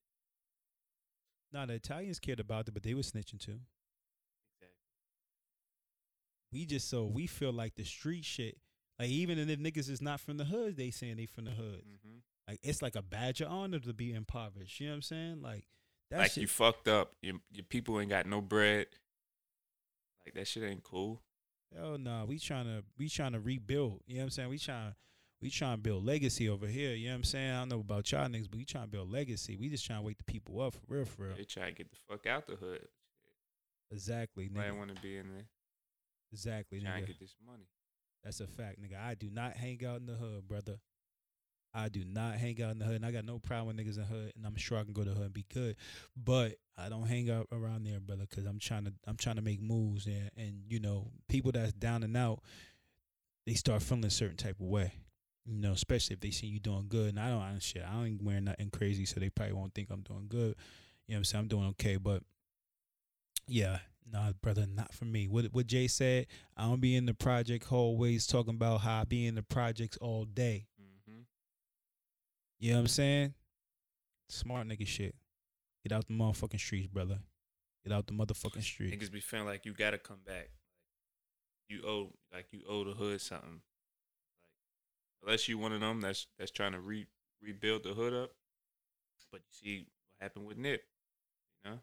[1.52, 3.60] Nah, the Italians cared about it, but they were snitching too.
[6.52, 8.58] We just so we feel like the street shit.
[9.00, 11.82] Like even if niggas is not from the hood, they saying they from the hood.
[12.04, 14.80] hmm Like it's like a badge of honor to be impoverished.
[14.80, 15.42] You know what I'm saying?
[15.42, 15.66] Like
[16.12, 16.42] that Like shit.
[16.44, 17.14] you fucked up.
[17.24, 18.88] Your your people ain't got no bread.
[20.26, 21.22] Like that shit ain't cool.
[21.76, 24.02] Hell no, we trying to we trying to rebuild.
[24.06, 24.50] You know what I'm saying?
[24.50, 24.94] We trying
[25.44, 26.94] we trying to build legacy over here.
[26.96, 27.52] You know what I'm saying?
[27.52, 29.58] I don't know about y'all niggas, but we trying to build legacy.
[29.58, 31.36] We just trying to wake the people up for real, for real.
[31.36, 32.88] They try to get the fuck out the hood.
[33.92, 34.76] Exactly, nigga.
[34.78, 35.46] want to be in there
[36.32, 37.08] Exactly, trying nigga.
[37.08, 37.68] to get this money.
[38.24, 39.00] That's a fact, nigga.
[39.00, 40.80] I do not hang out in the hood, brother.
[41.76, 43.96] I do not hang out in the hood, and I got no problem with niggas
[43.96, 45.76] in the hood, and I'm sure I can go to the hood and be good.
[46.16, 49.42] But I don't hang out around there, brother, because I'm trying to I'm trying to
[49.42, 52.40] make moves, and and you know people that's down and out,
[53.46, 54.94] they start feeling a certain type of way.
[55.46, 57.84] You know, especially if they see you doing good, and I don't I, shit.
[57.84, 60.56] I ain't wearing nothing crazy, so they probably won't think I'm doing good.
[61.08, 61.42] You know what I'm saying?
[61.42, 62.24] I'm doing okay, but
[63.48, 63.80] yeah,
[64.10, 65.28] nah, brother, not for me.
[65.28, 69.04] What what Jay said, I don't be in the project hallways talking about how I
[69.04, 70.68] be in the projects all day.
[70.82, 71.22] Mm-hmm.
[72.60, 73.34] You know what I'm saying?
[74.30, 75.16] Smart nigga shit.
[75.84, 77.20] Get out the motherfucking streets, brother.
[77.84, 78.96] Get out the motherfucking streets.
[78.96, 80.50] Niggas be feeling like you gotta come back.
[81.68, 83.62] You owe like you owe the hood something.
[85.24, 87.06] Unless you one of them that's that's trying to re
[87.42, 88.32] rebuild the hood up.
[89.32, 90.84] But you see what happened with Nip,
[91.66, 91.78] you know?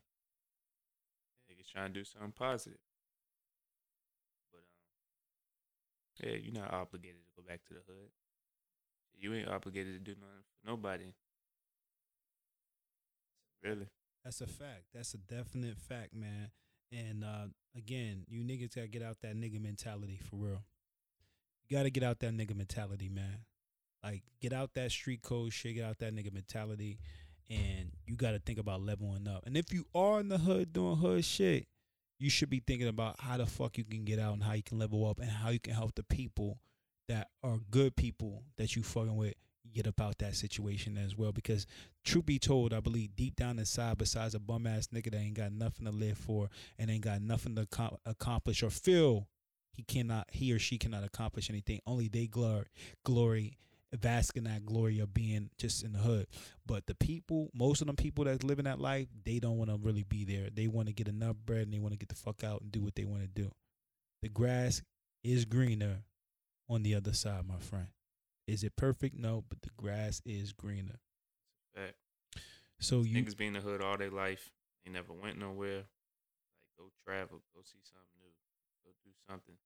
[1.50, 2.78] Niggas trying to do something positive.
[4.52, 4.62] But
[6.22, 8.10] um yeah, you're not obligated to go back to the hood.
[9.18, 11.12] You ain't obligated to do nothing for nobody.
[13.62, 13.88] Really.
[14.24, 14.84] That's a fact.
[14.94, 16.50] That's a definite fact, man.
[16.92, 20.62] And uh, again, you niggas gotta get out that nigga mentality for real.
[21.70, 23.44] You gotta get out that nigga mentality, man.
[24.02, 26.98] Like get out that street code shit, get out that nigga mentality,
[27.48, 29.44] and you gotta think about leveling up.
[29.46, 31.68] And if you are in the hood doing hood shit,
[32.18, 34.64] you should be thinking about how the fuck you can get out and how you
[34.64, 36.58] can level up and how you can help the people
[37.08, 39.34] that are good people that you fucking with
[39.72, 41.30] get about that situation as well.
[41.30, 41.66] Because
[42.04, 45.34] truth be told, I believe deep down inside, besides a bum ass nigga that ain't
[45.34, 47.68] got nothing to live for and ain't got nothing to
[48.04, 49.28] accomplish or feel
[49.80, 51.80] he cannot, he or she cannot accomplish anything.
[51.86, 52.66] Only they glory,
[53.04, 53.56] glory,
[53.98, 56.26] bask in that glory of being just in the hood.
[56.66, 59.78] But the people, most of them people that's living that life, they don't want to
[59.80, 60.48] really be there.
[60.52, 62.70] They want to get enough bread and they want to get the fuck out and
[62.70, 63.50] do what they want to do.
[64.22, 64.82] The grass
[65.24, 66.02] is greener
[66.68, 67.88] on the other side, my friend.
[68.46, 69.16] Is it perfect?
[69.16, 71.00] No, but the grass is greener.
[71.74, 71.94] Fact.
[72.80, 74.52] So you Niggas be in the hood all their life.
[74.84, 75.84] They never went nowhere.
[76.58, 78.32] Like go travel, go see something new,
[78.84, 79.56] go do something.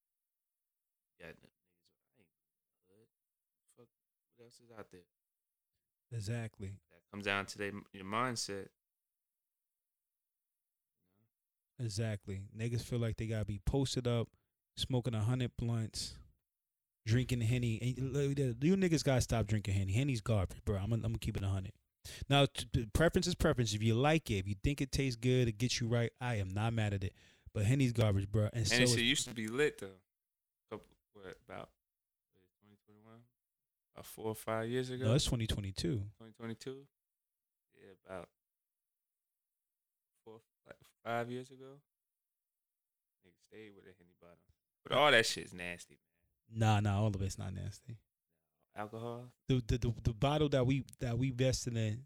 [1.21, 1.63] Got niggas.
[2.19, 2.29] I ain't
[2.91, 3.07] hood.
[3.79, 3.87] Fuck.
[4.37, 5.01] What else is out there?
[6.13, 8.67] exactly, That comes down to their, your mindset.
[11.81, 12.43] exactly.
[12.57, 14.29] Niggas feel like they gotta be posted up,
[14.77, 16.15] smoking a hundred blunts,
[17.07, 17.97] drinking henny.
[17.99, 18.21] And uh,
[18.61, 19.93] you niggas gotta stop drinking henny.
[19.93, 20.77] Henny's garbage, bro.
[20.77, 21.73] I'm gonna, I'm gonna keep it a hundred.
[22.29, 23.73] Now, t- t- preference is preference.
[23.73, 26.13] If you like it, if you think it tastes good, it gets you right.
[26.21, 27.15] I am not mad at it.
[27.55, 28.45] But henny's garbage, bro.
[28.53, 29.89] And, And so it used to be lit though.
[31.25, 31.71] What about
[32.61, 33.21] twenty twenty one?
[33.95, 35.07] About four or five years ago.
[35.07, 35.73] no, it's 2022.
[35.83, 36.77] 2022.
[37.77, 38.29] Yeah, about
[40.25, 41.79] four, like five years ago.
[43.27, 44.37] Nigga stayed with a henny bottle,
[44.87, 45.97] but all that shit's nasty,
[46.51, 46.59] man.
[46.59, 47.97] Nah, nah, all of it's not nasty.
[48.77, 49.31] Alcohol.
[49.49, 52.03] The the the, the bottle that we that we vested in,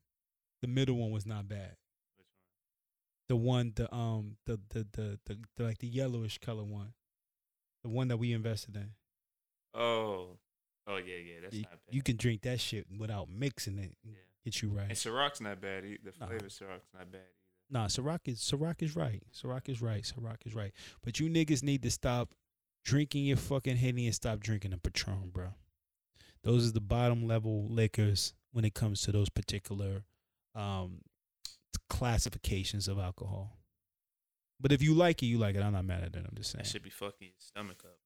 [0.62, 1.74] the middle one was not bad.
[2.16, 2.26] Which
[3.28, 6.92] The one, the um, the the the, the, the like the yellowish color one,
[7.82, 8.90] the one that we invested in.
[9.74, 10.38] Oh,
[10.86, 11.40] oh yeah, yeah.
[11.42, 11.94] That's You, not bad.
[11.94, 13.96] you can drink that shit without mixing it.
[14.04, 14.18] and Yeah.
[14.44, 14.84] Get you right.
[14.88, 15.84] And Ciroc's not bad.
[15.84, 16.26] e- The Nah.
[16.26, 17.34] flavor of Ciroc's not bad either.
[17.70, 19.22] Nah, Ciroc is Ciroc is right.
[19.32, 20.02] Ciroc is right.
[20.02, 20.72] Ciroc is right.
[21.02, 22.34] But you niggas need to stop
[22.84, 25.48] drinking your fucking henny and stop drinking the Patron, bro.
[26.44, 30.04] Those are the bottom level liquors when it comes to those particular
[30.54, 31.02] um
[31.90, 33.58] classifications of alcohol.
[34.60, 35.62] But if you like it, you like it.
[35.62, 36.24] I'm not mad at it.
[36.28, 36.62] I'm just saying.
[36.64, 37.98] That should be fucking your stomach up.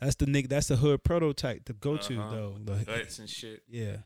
[0.00, 0.48] That's the nigga.
[0.48, 2.58] That's the hood prototype to go to Uh-huh, though.
[2.62, 3.62] The- Guts and shit.
[3.68, 3.98] yeah.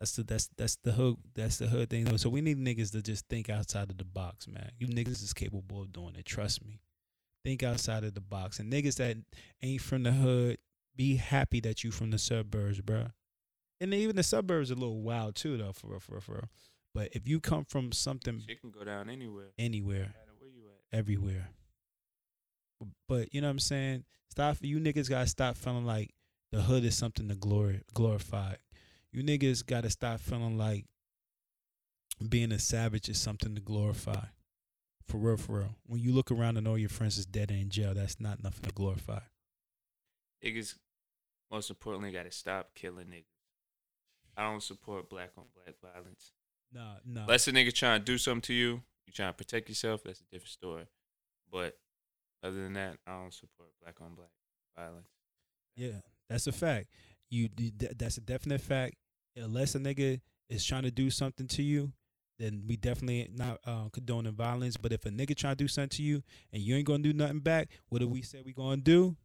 [0.00, 2.04] That's the that's that's the hood that's the hood thing.
[2.04, 2.16] though.
[2.16, 4.70] So we need niggas to just think outside of the box, man.
[4.78, 6.24] You niggas is capable of doing it.
[6.24, 6.80] Trust me.
[7.44, 8.60] Think outside of the box.
[8.60, 9.16] And niggas that
[9.62, 10.58] ain't from the hood,
[10.94, 13.12] be happy that you from the suburbs, bruh.
[13.80, 16.32] And even the suburbs are a little wild too, though, for real, for real, for
[16.34, 16.48] real.
[16.94, 19.50] But if you come from something Shit can go down anywhere.
[19.58, 20.96] anywhere, No where you at.
[20.98, 21.48] everywhere.
[23.08, 24.04] But you know what I'm saying?
[24.30, 26.14] Stop you niggas gotta stop feeling like
[26.52, 28.54] the hood is something to glory glorify.
[29.12, 30.84] You niggas gotta stop feeling like
[32.26, 34.26] being a savage is something to glorify.
[35.06, 35.74] For real, for real.
[35.86, 38.42] When you look around and all your friends is dead and in jail, that's not
[38.42, 39.20] nothing to glorify.
[40.44, 40.74] Niggas,
[41.50, 43.24] most importantly, got to stop killing niggas.
[44.36, 46.32] I don't support black on black violence.
[46.72, 47.22] Nah, nah.
[47.22, 50.20] Unless a nigga trying to do something to you, you trying to protect yourself, that's
[50.20, 50.84] a different story.
[51.50, 51.78] But
[52.42, 54.30] other than that, I don't support black on black
[54.76, 55.08] violence.
[55.76, 56.88] Yeah, that's a fact.
[57.30, 57.48] You
[57.96, 58.96] that's a definite fact.
[59.36, 61.92] Unless a nigga is trying to do something to you,
[62.38, 64.76] then we definitely not uh, condoning violence.
[64.76, 66.22] But if a nigga trying to do something to you
[66.52, 69.16] and you ain't gonna do nothing back, what do we say we gonna do?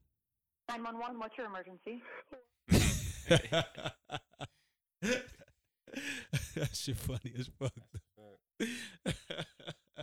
[0.69, 2.02] 911, what's your emergency?
[6.56, 7.73] that shit funny as fuck.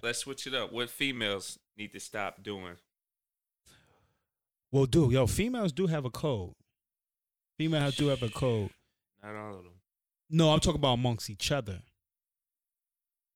[0.02, 0.72] Let's switch it up.
[0.72, 2.76] What females need to stop doing?
[4.72, 6.52] Well, do yo, females do have a code.
[7.58, 8.70] Females do have a code.
[9.22, 9.72] Not all of them.
[10.30, 11.80] No, I'm talking about amongst each other.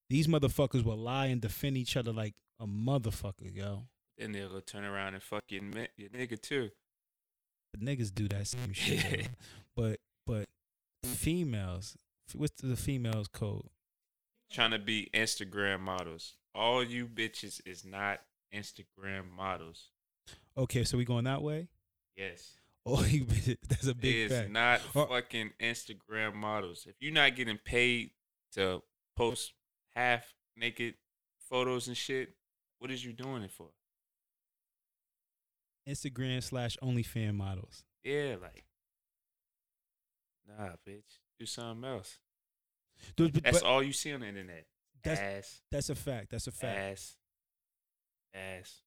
[0.09, 3.85] These motherfuckers will lie and defend each other like a motherfucker, yo.
[4.17, 5.63] Then they'll go turn around and fuck your,
[5.97, 6.71] your nigga too.
[7.73, 9.29] But niggas do that same shit.
[9.77, 10.47] but but
[11.05, 11.97] females,
[12.35, 13.69] what's the females code?
[14.53, 16.37] Trying to be Instagram models.
[16.55, 18.21] All you bitches is not
[18.55, 19.89] Instagram models.
[20.57, 21.69] Okay, so we going that way?
[22.17, 22.53] Yes.
[22.87, 23.25] Oh, you
[23.67, 24.51] that's a big is fact.
[24.51, 25.07] not Oh.
[25.07, 26.85] fucking Instagram models.
[26.87, 28.11] If you're not getting paid
[28.53, 28.83] to
[29.17, 29.55] post
[29.97, 30.97] half naked
[31.49, 32.35] photos and shit,
[32.81, 33.71] what is you doing it for?
[35.89, 37.85] Instagram slash OnlyFan models.
[38.03, 38.67] Yeah, like,
[40.47, 42.19] nah, bitch, do something else.
[43.17, 44.67] Dude, but, That's but all you see on the internet.
[45.03, 46.29] That's- ass, that's a fact.
[46.31, 46.79] That's a fact.
[46.79, 47.17] ass,
[48.35, 48.83] ass.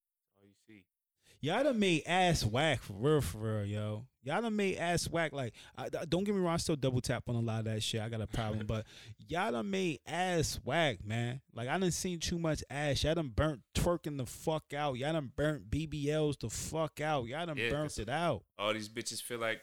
[1.50, 1.66] All you see.
[1.66, 4.06] Y'all done made ass whack for real, for real, yo.
[4.24, 5.32] Y'all done made ass whack.
[5.32, 7.82] Like, I, don't get me wrong, I still double tap on a lot of that
[7.82, 8.02] shit.
[8.02, 8.86] I got a problem, but
[9.28, 11.42] y'all done made ass whack, man.
[11.54, 13.04] Like, I done seen too much ass.
[13.04, 14.98] Y'all done burnt twerking the fuck out.
[14.98, 17.28] Y'all done burnt BBLs the fuck out.
[17.28, 18.44] Y'all done Yeah, burnt it out.
[18.60, 19.62] All these bitches feel like,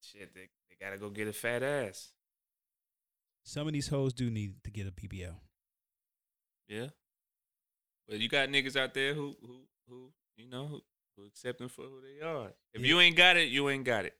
[0.00, 2.12] shit, they, they gotta go get a fat ass.
[3.42, 5.34] Some of these hoes do need to get a BBL.
[6.68, 6.86] Yeah.
[8.08, 9.56] But you got niggas out there who who
[9.88, 10.80] who you know who,
[11.16, 12.52] who accept them for who they are.
[12.72, 12.88] If Yeah.
[12.88, 14.14] you ain't got it, you ain't got it.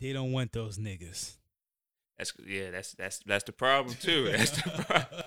[0.00, 1.36] They don't want those niggas.
[2.18, 2.70] That's yeah.
[2.70, 4.24] That's that's that's the problem too.
[4.30, 5.22] That's the pro-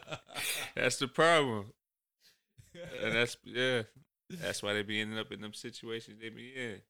[0.75, 1.73] that's the problem.
[3.03, 3.83] And that's yeah.
[4.29, 6.81] That's why they be ending up in them situations they be in.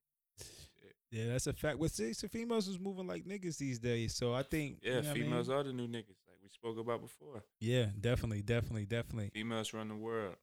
[1.12, 1.80] Yeah, that's a fact.
[1.80, 4.14] Well, see, so females is moving like niggas these days.
[4.14, 5.24] So I think Yeah, you know what I mean?
[5.24, 7.44] females are the new niggas, like we spoke about before.
[7.60, 9.32] Yeah, definitely, definitely, definitely.
[9.34, 10.36] Females run the world.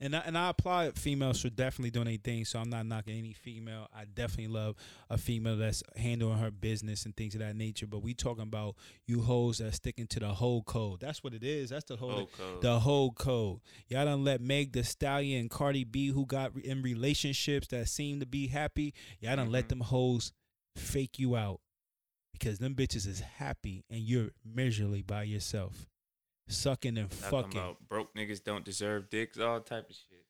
[0.00, 2.44] And I, and I applaud females for definitely doing their thing.
[2.44, 3.88] So I'm not knocking any female.
[3.94, 4.76] I definitely love
[5.10, 7.86] a female that's handling her business and things of that nature.
[7.86, 11.00] But we talking about you hoes that sticking to the whole code.
[11.00, 11.70] That's what it is.
[11.70, 12.62] That's the whole Whole code.
[12.62, 13.60] the whole code.
[13.88, 18.20] Y'all don't let Meg the Stallion and Cardi B, who got in relationships that seem
[18.20, 19.68] to be happy, y'all don't let Mhm.
[19.68, 20.32] them hoes
[20.76, 21.60] fake you out
[22.32, 25.86] because them bitches is happy and you're miserably by yourself,
[26.48, 30.24] sucking and Talking fucking, about broke niggas don't deserve dicks, all type of shit.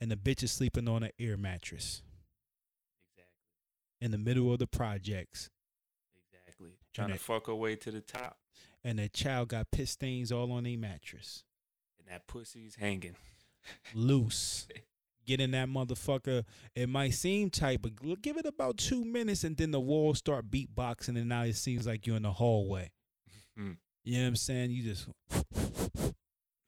[0.00, 2.02] and the bitch is sleeping on an air mattress
[3.14, 4.04] Exactly.
[4.06, 5.50] in the middle of the projects,
[6.32, 6.70] Exactly.
[6.94, 8.38] Trying to fuck her way to the top.
[8.84, 11.44] and the child got piss stains all on a mattress,
[11.98, 13.16] And that pussy's hanging.
[13.94, 14.66] loose.
[15.24, 16.42] Get in that motherfucker.
[16.74, 20.50] It might seem tight, but give it about two minutes, and then the walls start
[20.50, 22.90] beatboxing, and now it seems like you're in the hallway.
[23.56, 23.74] Hmm.
[24.04, 24.70] You know what I'm saying?
[24.70, 25.06] You just,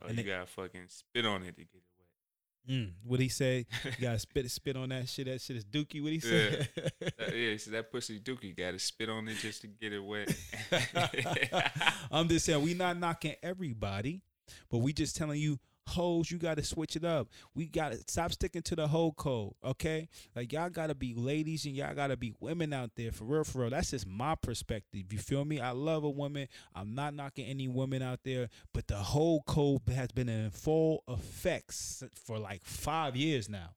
[0.03, 3.29] Oh, And you it- gotta fucking spit on it to get it mm, what he
[3.29, 3.67] say?
[3.85, 5.27] You gotta spit spit on that shit.
[5.27, 6.03] That shit is dookie.
[6.03, 6.67] What he say?
[6.79, 10.35] Uh, yeah, so that pussy dookie gotta spit on it just to get it wet.
[12.11, 14.23] I'm just saying we not knocking everybody,
[14.71, 17.29] but we just telling you hoes you got to switch it up.
[17.55, 20.09] We got to stop sticking to the whole code, okay?
[20.35, 23.25] Like y'all got to be ladies and y'all got to be women out there for
[23.25, 23.71] real for real.
[23.71, 25.13] That's just my perspective.
[25.13, 25.61] You feel me?
[25.61, 26.49] I love a woman.
[26.75, 31.03] I'm not knocking any women out there, but the whole code has been in full
[31.09, 33.71] effects for like 5 years now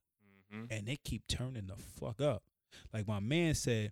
[0.51, 2.43] hmm and they keep turning the fuck up.
[2.93, 3.91] Like my man said,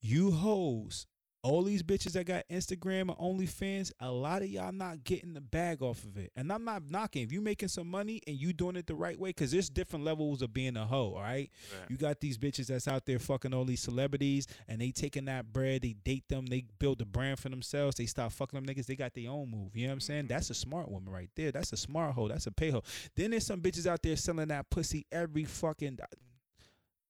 [0.00, 1.06] you hoes,
[1.42, 5.40] all these bitches that got Instagram or OnlyFans, a lot of y'all not getting the
[5.40, 6.30] bag off of it.
[6.36, 7.24] And I'm not knocking.
[7.24, 10.04] If you making some money and you doing it the right way, because there's different
[10.04, 11.50] levels of being a hoe, all right?
[11.80, 11.90] Right.
[11.90, 15.52] You got these bitches that's out there fucking all these celebrities and they taking that
[15.52, 18.86] bread, they date them, they build a brand for themselves, they start fucking them niggas,
[18.86, 19.74] they got their own move.
[19.74, 20.24] You know what I'm saying?
[20.26, 20.28] Mhm.
[20.28, 21.50] That's a smart woman right there.
[21.50, 22.28] That's a smart hoe.
[22.28, 22.84] That's a pay hoe.
[23.16, 25.98] Then there's some bitches out there selling that pussy every fucking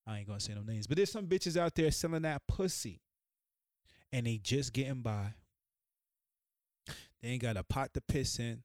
[0.06, 3.01] I ain't gonna say no names, but there's some bitches out there selling that pussy.
[4.12, 5.34] And they just getting by.
[7.22, 8.62] They ain't got a pot to piss in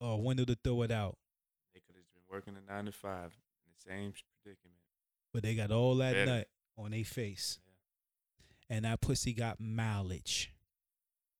[0.00, 1.16] or a window to throw it out.
[1.74, 4.76] They could have been working a nine to five in the same predicament.
[5.32, 6.26] But they got all that Better.
[6.26, 7.58] nut on their face.
[8.68, 10.52] And that pussy got mileage.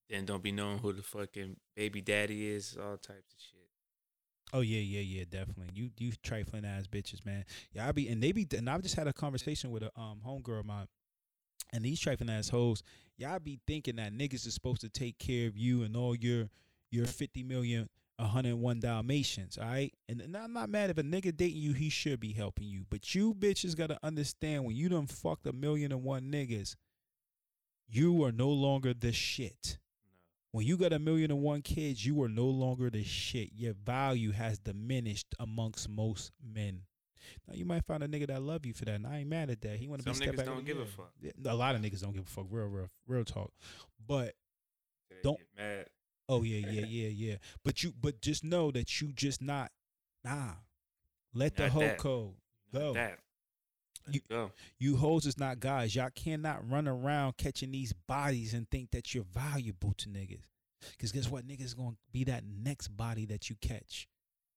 [0.09, 3.61] Then don't be knowing who the fucking baby daddy is, all types of shit.
[4.53, 5.71] Oh yeah, yeah, yeah, definitely.
[5.73, 7.45] You you trifling ass bitches, man.
[7.73, 10.21] Yeah, I be and they be and I've just had a conversation with a um
[10.27, 10.89] homegirl of mine.
[11.73, 12.83] And these trifling ass hoes,
[13.17, 16.51] y'all be thinking that niggas is supposed to take care of you and all your
[16.91, 17.89] your fifty million,
[18.21, 19.93] hundred and one Dalmatians, all right?
[20.09, 22.85] And, and I'm not mad if a nigga dating you, he should be helping you.
[22.91, 26.77] But you bitches gotta understand when you done fucked a million and one niggas,
[27.89, 29.79] you are no longer the shit.
[30.53, 33.51] When you got a million and one kids, you are no longer the shit.
[33.57, 36.83] Your value has diminished amongst most men.
[37.49, 39.51] Now you might find a nigga that love you for that, and I ain't mad
[39.51, 39.77] at that.
[39.79, 41.13] He want to be Some step niggas don't give a fuck.
[41.47, 42.47] A lot of niggas don't give a fuck.
[42.51, 43.53] Real, real, real talk.
[44.07, 44.35] But
[45.11, 45.87] They Don't- get mad.
[46.29, 47.37] oh yeah, yeah, yeah, yeah.
[47.65, 49.71] But you, but just know that you just not
[50.25, 50.53] nah.
[51.35, 51.99] Let the Not hoe that.
[51.99, 52.35] code
[52.73, 52.93] go.
[52.95, 53.19] That.
[54.11, 54.51] You- go.
[54.79, 55.95] You hoes is not guys.
[55.95, 60.43] Y'all cannot run around catching these bodies and think that you're valuable to niggas.
[60.99, 61.47] Cause guess what?
[61.47, 64.09] Niggas gonna be that next body that you catch.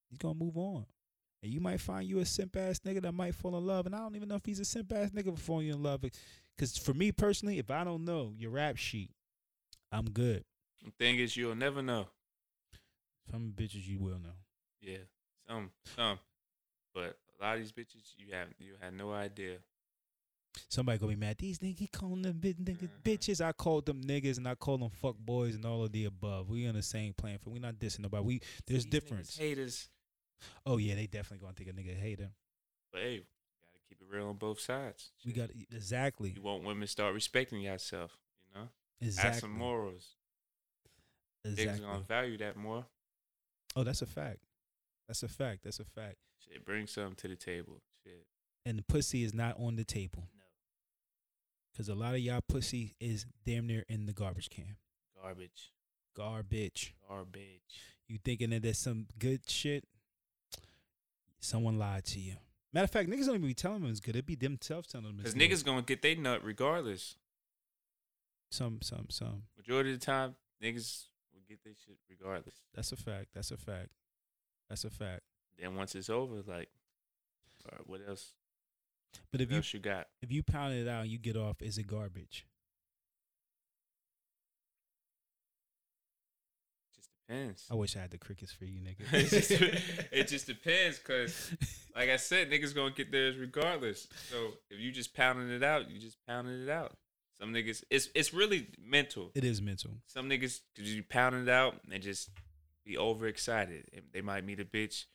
[0.09, 0.87] He's gonna move on.
[1.45, 3.85] And you might find you a simp ass nigga that might fall in love.
[3.85, 6.03] And I don't even know if he's a simp ass nigga before you in love.
[6.57, 9.11] Cause for me personally, if I don't know your rap sheet,
[9.91, 10.43] I'm good.
[10.83, 12.07] The thing is, you'll never know.
[13.29, 14.33] Some bitches you will know.
[14.81, 14.97] Yeah,
[15.47, 16.17] some, some,
[16.95, 19.57] but a lot of these bitches, you have, you had no idea.
[20.69, 21.37] Somebody gonna be mad.
[21.37, 22.89] These niggas calling them niggas Mhm.
[23.03, 23.39] bitches.
[23.43, 26.49] I called them niggas and I call them fuck boys and all of the above.
[26.49, 28.23] We on the same plan for we not dissing nobody.
[28.23, 29.37] We there's These difference.
[29.37, 29.89] Haters,
[30.65, 32.29] Oh yeah, they definitely gonna think a nigga hater.
[32.91, 35.11] but hey, you gotta keep it real on both sides.
[35.25, 38.17] We got exactly, You want women to start respecting yourself.
[38.53, 38.67] You know,
[39.01, 40.15] exactly, some morals.
[41.43, 41.65] Exactly.
[41.79, 42.85] Niggas gonna value that more.
[43.75, 44.39] Oh, that's a fact.
[45.07, 45.63] That's a fact.
[45.63, 46.15] That's a fact.
[46.39, 47.81] Shit, bring something to the table.
[48.03, 48.25] Shit,
[48.65, 50.45] And the pussy is not on the table no
[51.71, 54.77] because a lot of y'all pussy is damn near in the garbage can.
[55.21, 55.71] garbage,
[56.15, 56.95] Garbage.
[57.07, 57.81] garbage.
[58.07, 59.83] You thinking that there's some good shit?
[61.45, 62.35] Someone lied to you.
[62.73, 64.15] Matter of fact, niggas don't even be telling them it's good.
[64.15, 67.17] It'd be themselves telling them it's Because niggas gonna get they nut regardless.
[68.49, 69.43] Some, some, some.
[69.55, 72.55] Majority of the time, niggas will get their shit regardless.
[72.73, 73.27] That's a fact.
[73.35, 73.89] That's a fact.
[74.69, 75.21] That's a fact.
[75.59, 76.69] Then once it's over, like,
[77.65, 78.33] all right, what else?
[79.31, 80.07] But if what you else you got?
[80.21, 82.47] if you pound it out and you get off, is it garbage?
[86.95, 87.65] just depends.
[87.71, 89.01] I wish I had the crickets for you, nigga.
[89.13, 89.51] it, just,
[90.11, 91.53] it just depends, cause
[91.95, 94.07] like I said, niggas gonna get theirs regardless.
[94.29, 96.93] So if you just pounding it out, you just pounding it out.
[97.39, 99.31] Some niggas, it's it's really mental.
[99.35, 99.91] it is mental.
[100.07, 102.29] Some niggas, cause you pounding it out and just
[102.85, 103.85] be overexcited.
[103.93, 105.05] And They might meet a bitch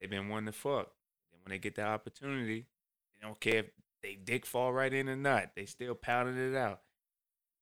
[0.00, 0.90] they've been wanting to fuck.
[1.32, 2.66] And when they get that opportunity,
[3.14, 3.66] they don't care if
[4.02, 5.50] they dick fall right in or not.
[5.56, 6.80] They still pounding it out.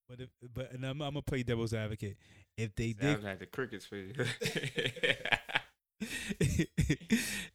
[0.09, 2.19] But if but and I'm, I'm gonna play devil's advocate.
[2.57, 4.13] If they did, like the crickets for you.
[6.41, 6.69] if,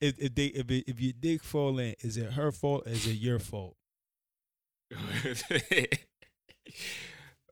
[0.02, 2.88] if they if it, if your dick fall in, is it her fault?
[2.88, 3.76] Or is it your fault?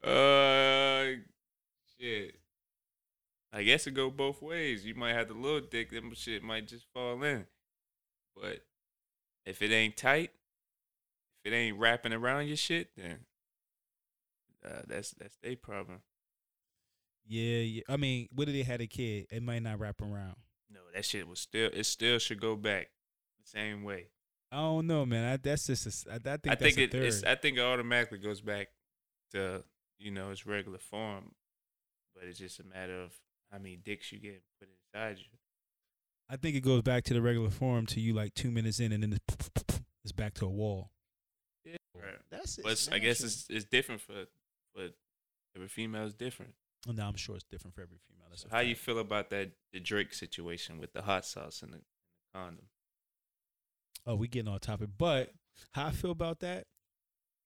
[0.04, 1.06] uh,
[2.00, 2.36] shit.
[3.54, 4.86] I guess it go both ways.
[4.86, 7.46] You might have the little dick, then shit might just fall in.
[8.36, 8.66] But
[9.46, 10.32] if it ain't tight,
[11.44, 13.20] if it ain't wrapping around your shit, then
[14.66, 16.02] uh, that's that's their problem.
[17.28, 17.82] Yeah, yeah.
[17.90, 19.28] I mean, what if they had a kid?
[19.32, 20.36] It might not wrap around.
[20.70, 21.70] No, that shit was still.
[21.74, 22.90] It still should go back
[23.42, 24.08] the same way.
[24.52, 25.34] I don't know, man.
[25.34, 27.04] I, that's just a s- I, I think I that's think a it, third.
[27.04, 27.24] it's.
[27.24, 28.68] I think it automatically goes back
[29.32, 29.64] to
[29.98, 31.32] you know its regular form,
[32.14, 33.12] but it's just a matter of
[33.52, 35.26] how many dicks you get put inside you.
[36.30, 38.92] I think it goes back to the regular form to you like two minutes in,
[38.92, 39.50] and then it's,
[40.04, 40.92] it's back to a wall.
[41.64, 42.16] Yeah, right.
[42.30, 44.26] That's But it's- I guess it's it's different for
[44.76, 44.90] for
[45.56, 46.54] every female is different.
[46.88, 48.28] Oh, no, I'm sure it's different for every female.
[48.30, 51.74] That's So how you feel about that the Drake situation with the hot sauce and
[51.74, 52.66] the, and the condom?
[54.06, 55.32] Oh, we getting on topic, but
[55.72, 56.66] how I feel about that?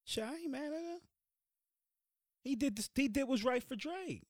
[0.04, 0.97] Shit, I ain't mad at her.
[2.43, 2.89] He did this.
[2.95, 4.23] He did what's right for Drake.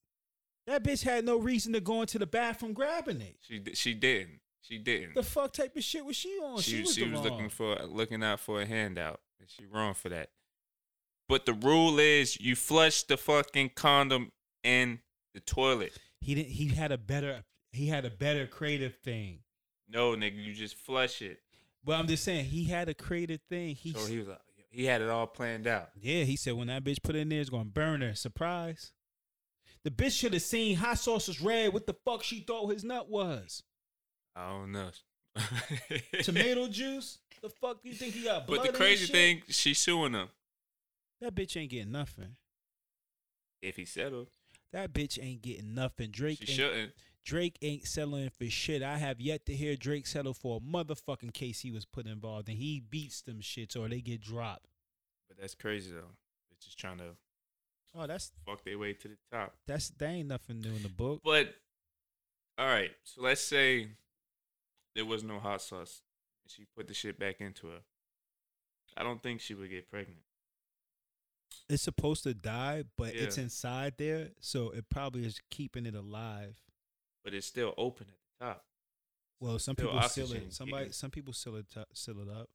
[0.68, 3.38] That bitch had no reason to go into the bathroom grabbing it.
[3.42, 4.42] She she didn't.
[4.62, 5.16] She didn't.
[5.16, 6.60] The fuck type of shit was she on?
[6.60, 9.22] she was, she was looking for looking out for a handout.
[9.40, 10.30] And she wrong for that.
[11.28, 14.32] But the rule is you flush the fucking condom
[14.64, 15.00] in
[15.34, 15.94] the toilet.
[16.22, 16.50] He didn't.
[16.52, 17.44] He had a better.
[17.72, 19.40] He had a better creative thing.
[19.88, 21.40] No, nigga, you just flush it.
[21.84, 23.76] But I'm just saying he had a creative thing.
[23.76, 25.90] He, So he was like, he had it all planned out.
[26.00, 26.24] yeah.
[26.24, 28.16] He said when that bitch put it in there, it's gonna burn her.
[28.16, 28.92] Surprise.
[29.84, 31.74] The bitch should have seen hot sauce was red.
[31.74, 33.64] What the fuck she thought his nut was?
[34.36, 34.90] I don't know.
[36.24, 37.20] Tomato juice.
[37.42, 38.46] The fuck you think he got?
[38.46, 40.28] But the crazy thing, she's suing him
[41.22, 42.36] that bitch ain't getting nothing.
[43.62, 44.28] if he settled.
[44.72, 46.12] That bitch ain't getting nothing.
[46.12, 46.92] Drake She ain't, shouldn't.
[47.26, 48.82] Drake ain't settling for shit.
[48.84, 52.50] I have yet to hear Drake settle for a motherfucking case he was put involved
[52.50, 52.56] in.
[52.58, 54.68] He beats them shits or they get dropped.
[55.28, 56.00] But that's crazy though.
[56.00, 57.16] They're just trying to
[57.96, 59.56] Oh, that's fuck their way to the top.
[59.66, 61.22] that's they ain't nothing new in the book.
[61.24, 61.56] But
[62.58, 63.88] all right, so let's say
[64.96, 66.02] there was no hot sauce
[66.44, 67.80] and she put the shit back into her.
[68.98, 70.20] I don't think she would get pregnant.
[71.70, 76.56] It's supposed to die, but it's inside there, so it probably is keeping it alive.
[77.24, 78.66] but it's still open at the top.
[79.40, 80.54] Well, some Still people seal it.
[80.54, 80.94] Somebody, kicking.
[80.94, 82.50] some people seal it, seal it up.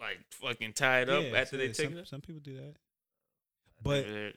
[0.00, 2.08] Like fucking tie it up Yeah, after they take some, it.
[2.08, 2.74] some people do that.
[3.82, 4.32] But- never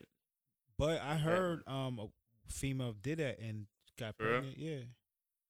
[0.78, 2.08] But I heard um a
[2.50, 3.66] female did that and
[3.98, 4.32] got For real?
[4.40, 4.58] pregnant.
[4.58, 4.78] Yeah,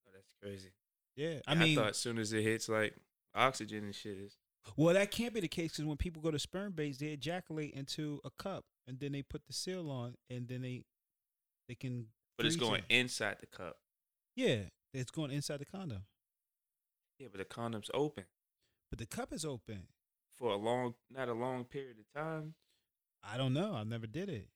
[0.06, 0.70] oh, that's crazy.
[1.16, 1.40] yeah.
[1.46, 2.94] I I mean, thought as soon as it hits like
[3.34, 4.36] oxygen and shit is
[4.76, 7.72] well, that can't be the case because when people go to sperm base, they ejaculate
[7.74, 10.84] into a cup and then they put the seal on and then they
[11.68, 12.06] they can.
[12.36, 12.94] but it's going it.
[12.94, 13.76] inside the cup.
[14.36, 14.60] Yeah,
[14.94, 16.02] it's going inside the condom,
[17.18, 18.24] Yeah, but the condom's open
[18.90, 19.84] but the cup is open.
[20.38, 22.54] for a long, not a long period of time.
[23.24, 23.74] I don't know.
[23.74, 24.48] I never did it.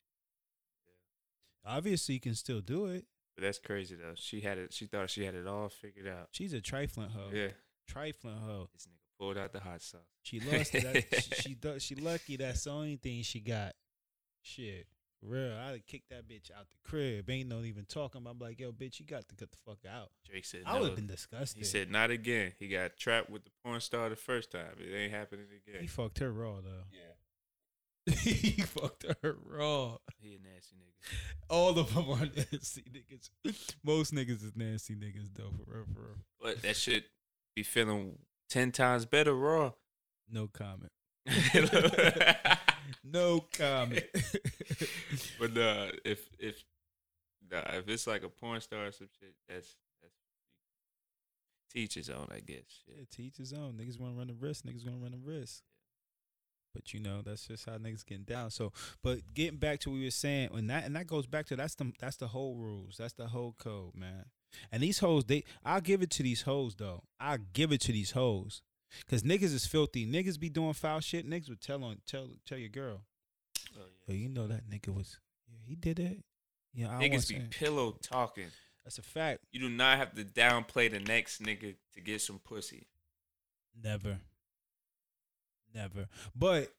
[1.64, 3.06] Obviously, you can still do it.
[3.36, 4.12] But that's crazy though.
[4.14, 4.72] She had it.
[4.72, 6.28] She thought she had it all figured out.
[6.32, 7.30] She's a trifling hoe.
[7.32, 7.48] Yeah,
[7.88, 8.68] Trifling hoe.
[8.72, 10.00] this nigga pulled out the hot sauce.
[10.22, 11.10] She lost it.
[11.10, 12.36] That, she, she she lucky.
[12.36, 13.72] That's the only thing she got.
[14.42, 14.86] Shit,
[15.22, 15.52] real.
[15.56, 17.28] I'd have kicked that bitch out the crib.
[17.28, 18.22] Ain't no even talking.
[18.26, 20.10] I'm like, yo, bitch, you got to get the fuck out.
[20.28, 21.58] Drake said I would have been disgusted.
[21.58, 22.52] He said not again.
[22.58, 24.76] He got trapped with the porn star the first time.
[24.78, 25.80] It ain't happening again.
[25.80, 26.84] he fucked her raw though.
[26.92, 29.96] yeah, he fucked her raw.
[30.20, 31.16] he a nasty nigga.
[31.50, 33.30] All of them are nasty niggas.
[33.84, 35.50] Most niggas is nasty niggas though.
[35.56, 36.16] For real, for real.
[36.40, 37.04] But that should
[37.54, 38.18] be feeling
[38.48, 39.72] ten times better raw.
[40.30, 40.92] No comment.
[43.04, 44.04] No comment.
[45.38, 46.62] But uh, if if
[47.50, 50.14] nah, if it's like a porn star or some shit, that's that's
[51.72, 52.82] teach his own, I guess.
[52.86, 53.20] Yeah, Shit.
[53.20, 53.74] each his own.
[53.74, 54.64] Niggas want to run the risk.
[54.64, 55.62] Niggas gonna run the risk.
[56.74, 58.50] But you know, that's just how niggas getting down.
[58.50, 58.72] So,
[59.02, 61.56] but getting back to what we were saying, and that and that goes back to
[61.56, 62.96] that's the that's the whole rules.
[62.98, 64.26] That's the whole code, man.
[64.72, 67.02] And these hoes, they I'll give it to these hoes though.
[67.20, 68.62] I'll give it to these hoes.
[69.10, 70.06] Cause niggas is filthy.
[70.06, 71.28] Niggas be doing foul shit.
[71.28, 73.02] Niggas would tell on tell tell your girl.
[73.76, 75.18] Oh, Yo, you know that nigga was
[75.48, 76.24] yeah, he did it.
[76.72, 78.48] Yeah, I Niggas be pillow talking.
[78.84, 79.40] That's a fact.
[79.50, 82.86] You do not have to downplay the next nigga to get some pussy.
[83.82, 84.20] Never.
[85.74, 86.06] Never.
[86.34, 86.72] But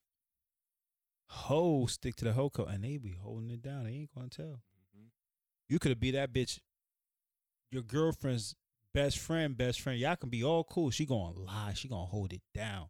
[1.27, 3.83] hoes stick to the hoe code and they be holding it down.
[3.83, 4.61] They ain't gonna tell.
[4.95, 5.09] Mhm.
[5.67, 6.59] You could have be that bitch,
[7.71, 8.55] your girlfriend's
[8.93, 9.99] best friend, best friend.
[9.99, 10.89] Y'all can be all cool.
[10.89, 11.73] She gonna lie.
[11.75, 12.87] She gonna hold it down.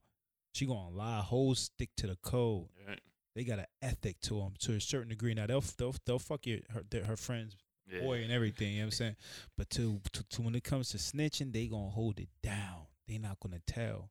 [0.54, 1.20] She gonna lie.
[1.20, 2.68] Hoes stick to the code.
[2.88, 3.00] Right?
[3.36, 5.34] They got an ethic to them to a certain degree.
[5.34, 7.56] Now they'll they'll, they'll fuck your her, her friend's
[7.92, 8.02] Yeah.
[8.02, 8.74] boy and everything.
[8.74, 9.16] You know what I'm saying?
[9.58, 12.88] But to, to to when it comes to snitching, they gonna hold it down.
[13.08, 14.10] They not gonna tell.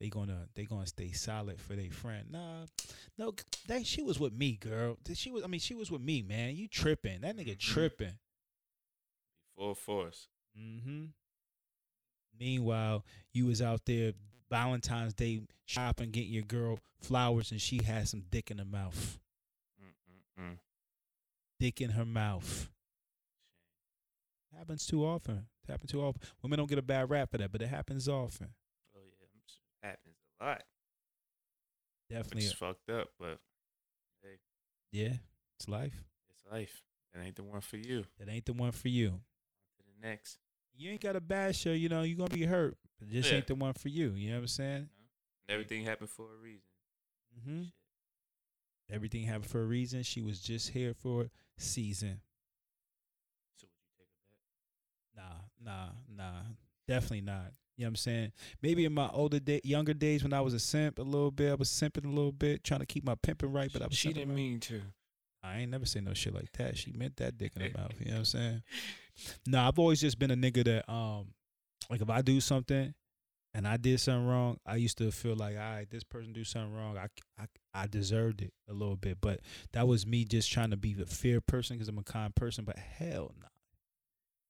[0.00, 2.26] They gonna they gonna stay solid for their friend.
[2.30, 2.66] Nah,
[3.16, 3.32] no,
[3.68, 4.98] that she was with me, girl.
[5.14, 5.42] She was.
[5.44, 6.56] I mean, she was with me, man.
[6.56, 7.22] You tripping?
[7.22, 7.60] That nigga Mhm.
[7.60, 8.18] tripping.
[9.56, 10.28] Full force.
[10.58, 11.04] Mm-hmm.
[12.38, 14.12] Meanwhile, you was out there
[14.50, 19.18] Valentine's Day shopping, getting your girl flowers, and she had some dick in her mouth.
[19.80, 20.58] Mm-mm-mm.
[21.60, 22.68] Dick in her mouth.
[24.56, 25.46] Happens too often.
[25.66, 26.22] It happens too often.
[26.42, 28.48] Women don't get a bad rap for that, but it happens often.
[28.96, 29.26] Oh yeah,
[29.84, 30.62] I'm happens a lot.
[32.10, 32.44] Definitely.
[32.44, 33.38] is fucked up, but
[34.22, 34.38] hey,
[34.92, 35.14] Yeah,
[35.58, 36.04] it's life.
[36.30, 36.82] it's life.
[37.12, 38.04] That ain't the one for you.
[38.18, 39.20] That ain't the one for you.
[40.04, 40.38] Next.
[40.76, 42.76] You ain't got a bad show, you know, you're gonna be hurt.
[42.98, 43.36] But this Yeah.
[43.38, 44.10] ain't the one for you.
[44.10, 44.76] You know what I'm saying?
[44.76, 44.88] And
[45.48, 46.68] everything happened for a reason.
[47.38, 47.62] Mm-hmm.
[47.64, 47.72] Shit.
[48.90, 50.02] Everything happened for a reason.
[50.02, 52.20] She was just here for a season.
[53.56, 55.24] So would you take it back?
[55.64, 56.40] Nah, nah, nah.
[56.86, 57.52] Definitely not.
[57.76, 58.32] You know what I'm saying?
[58.62, 61.50] Maybe in my older day, younger days when I was a simp a little bit,
[61.50, 63.96] I was simping a little bit, trying to keep my pimping right, but I was
[63.96, 64.36] she didn't right.
[64.36, 64.82] mean to.
[65.42, 66.76] I ain't never say no shit like that.
[66.78, 67.92] She meant that dick in her mouth.
[67.98, 68.62] You know what I'm saying?
[69.46, 71.28] No, I've always just been a nigga that um,
[71.90, 72.94] like if I do something
[73.54, 76.44] and I did something wrong, I used to feel like, all right, this person do
[76.44, 76.98] something wrong.
[76.98, 77.08] I
[77.40, 79.40] I I deserved it a little bit, but
[79.72, 82.64] that was me just trying to be a fair person because I'm a kind person.
[82.64, 83.48] But hell no,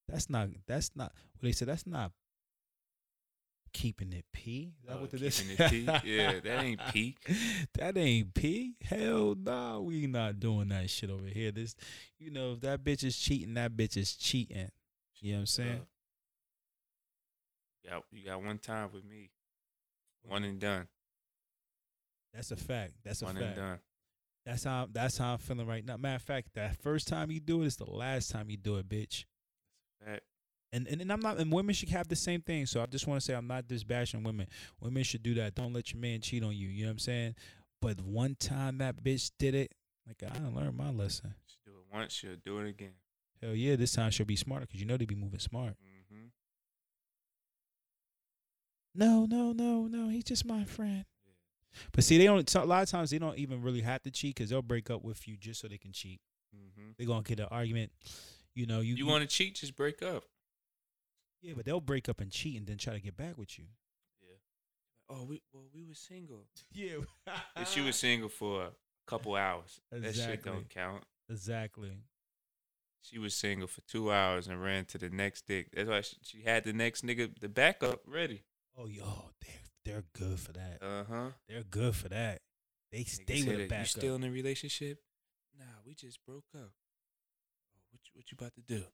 [0.09, 1.69] that's not that's not what they said.
[1.69, 2.13] That's not
[3.75, 4.73] keeping it p.
[4.81, 5.39] Is that Oh, what it is?
[5.41, 5.71] keeping it
[6.03, 6.11] P?
[6.17, 7.17] Yeah, that ain't P.
[7.75, 8.77] That ain't p.
[8.83, 11.53] Hell no, we not doing that shit over here.
[11.53, 11.75] This,
[12.19, 14.71] you know, if that bitch is cheating, that bitch is cheating.
[15.21, 15.81] You know what I'm saying?
[15.83, 15.85] Uh,
[17.85, 19.31] yeah, you got one time with me.
[20.23, 20.87] One and done.
[22.33, 22.95] That's a fact.
[23.05, 23.57] That's a One and fact.
[23.57, 23.79] done.
[24.47, 25.97] That's how that's how I'm feeling right now.
[25.97, 28.57] Matter of fact, that first time you do it, it is the last time you
[28.57, 29.25] do it, bitch.
[30.05, 30.23] Fact.
[30.75, 32.67] And and, and I'm not and women should have the same thing.
[32.67, 34.49] So I just want to say I'm not just bashing women.
[34.81, 35.55] Women should do that.
[35.55, 36.69] Don't let your man cheat on you.
[36.69, 37.35] You know what I'm saying?
[37.81, 39.73] But one time that bitch did it,
[40.07, 41.35] like I learned my lesson.
[41.47, 42.95] She do it once, she'll do it again.
[43.41, 45.75] Hell yeah, this time she'll be smarter because you know they be moving smart.
[45.75, 46.27] Mm-hmm.
[48.97, 50.09] No, no, no, no.
[50.09, 51.05] He's just my friend.
[51.93, 52.55] But see, they don't.
[52.55, 55.05] A lot of times they don't even really have to cheat because they'll break up
[55.05, 56.21] with you just so they can cheat.
[56.55, 56.91] Mm-hmm.
[56.97, 57.93] They're gonna get an argument.
[58.55, 59.57] You know, you You want to cheat?
[59.57, 60.25] Just break up.
[61.45, 63.67] Yeah, but they'll break up and cheat and then try to get back with you.
[64.23, 64.37] Yeah.
[65.17, 66.47] Oh, we well we were single.
[66.73, 66.97] Yeah,
[67.55, 68.71] And she was single for a
[69.07, 69.81] couple hours.
[69.93, 71.05] That shit don't count.
[71.29, 71.99] exactly.
[73.03, 75.69] She was single for two hours and ran to the next dick.
[75.75, 78.43] That's why she, she had the next nigga, the backup, ready.
[78.79, 80.79] Oh, yo, they're they're good for that.
[80.81, 81.31] Uh huh.
[81.47, 82.41] They're good for that.
[82.91, 85.01] They stay with a You still in a relationship?
[85.59, 86.71] Nah, we just broke up.
[87.75, 88.85] Oh, what you, what you about to do?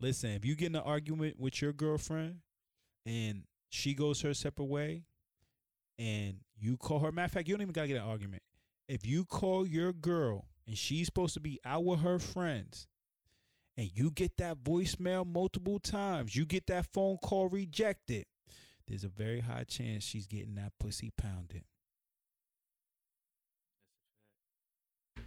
[0.00, 2.36] Listen, if you get in an argument with your girlfriend
[3.04, 5.04] and she goes her separate way
[5.98, 8.42] and you call her, matter of fact, you don't even gotta get in an argument.
[8.88, 12.86] If you call your girl and she's supposed to be out with her friends
[13.76, 18.26] and you get that voicemail multiple times, you get that phone call rejected,
[18.86, 21.64] there's a very high chance she's getting that pussy pounded.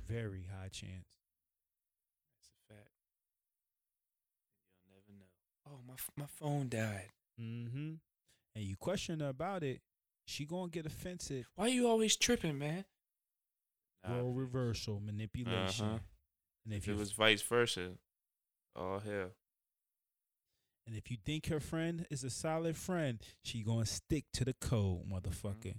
[0.08, 1.20] Very high chance.
[2.34, 2.90] That's a fact.
[4.84, 5.30] You'll never know.
[5.72, 7.10] Oh, my my phone died.
[7.40, 7.94] Mm-hmm.
[8.56, 9.82] And you question her about it,
[10.26, 11.50] she gonna get offensive.
[11.56, 12.86] Why you always tripping, man?
[14.08, 15.86] Nah, Role reversal, manipulation.
[15.86, 16.00] Uh-huh.
[16.66, 17.92] And If if it was vice versa,
[18.76, 19.32] oh hell.
[20.86, 24.54] and if you think her friend is a solid friend, she gonna stick to the
[24.54, 25.76] code, motherfucker.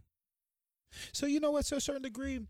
[1.12, 1.66] So you know what?
[1.66, 2.40] To a certain degree,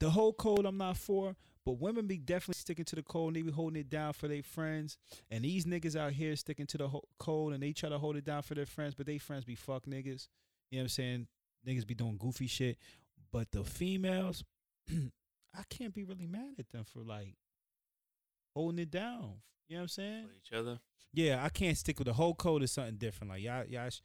[0.00, 3.36] the whole code I'm not for, but women be definitely sticking to the code and
[3.36, 4.98] they be holding it down for their friends.
[5.30, 8.24] And these niggas out here sticking to the code and they try to hold it
[8.24, 10.28] down for their friends, but they friends be fuck niggas.
[10.70, 11.26] You know what I'm saying?
[11.66, 12.78] Niggas be doing goofy shit.
[13.30, 14.44] But the females,
[14.90, 17.36] I can't be really mad at them for like
[18.54, 19.34] holding it down.
[19.68, 20.26] You know what I'm saying?
[20.26, 20.80] For each other.
[21.14, 23.30] Yeah, I can't stick with the whole code is something different.
[23.32, 24.00] Like y'all, y'all, sh-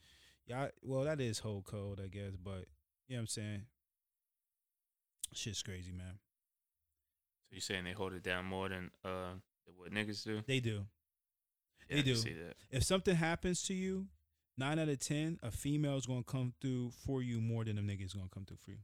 [0.45, 0.69] y'all.
[0.83, 2.35] Well, that is whole code, I guess.
[2.41, 2.65] But
[3.07, 3.61] you know what I'm saying?
[5.33, 6.19] Shit's crazy, man.
[7.49, 9.33] So you saying they hold it down more than uh
[9.65, 10.41] than what niggas do?
[10.45, 10.85] They do.
[11.89, 12.15] Yeah, They I do.
[12.15, 12.55] See that.
[12.71, 14.07] If something happens to you,
[14.57, 18.13] nine out of ten, a female's gonna come through for you more than a nigga's
[18.13, 18.77] gonna come through for you.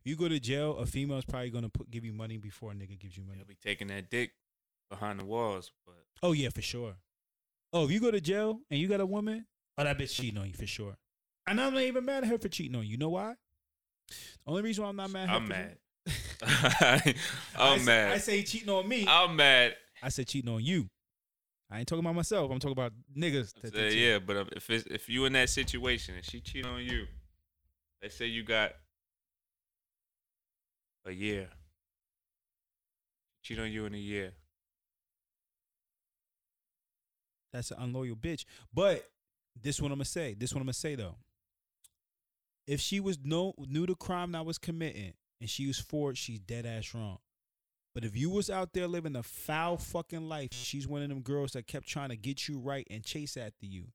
[0.00, 2.74] If you go to jail, a female's probably gonna put give you money before a
[2.74, 3.38] nigga gives you money.
[3.38, 4.32] They'll be taking that dick
[4.90, 6.96] behind the walls, but Oh yeah, for sure.
[7.72, 9.46] Oh, if you go to jail and you got a woman,
[9.78, 10.96] oh that bitch cheating on you for sure.
[11.46, 12.90] And I'm not even mad at her for cheating on you.
[12.90, 13.34] You know why?
[14.08, 14.16] The
[14.50, 15.24] only reason why I'm not mad.
[15.24, 15.78] At her I'm mad.
[16.42, 17.14] I
[17.56, 18.12] I'm say- mad.
[18.12, 19.06] I say cheating on me.
[19.08, 19.76] I'm mad.
[20.02, 20.88] I said cheating on you.
[21.70, 22.50] I ain't talking about myself.
[22.50, 23.54] I'm talking about niggas.
[23.62, 26.40] that- Uh, that yeah, but um, if it's, if you in that situation and she
[26.40, 27.06] cheat on you,
[28.02, 28.72] let's say you got
[31.06, 31.48] a year,
[33.42, 34.32] cheat on you in a year.
[37.52, 38.44] That's an unloyal bitch.
[38.72, 39.08] But
[39.60, 40.34] this one I'm gonna say.
[40.34, 41.16] This one I'm gonna say though.
[42.66, 45.12] If she was no knew the crime that I was committing
[45.42, 47.18] and she was for it, she's dead ass wrong.
[47.94, 51.20] But if you was out there living a foul fucking life, she's one of them
[51.20, 53.88] girls that kept trying to get you right and chase after you.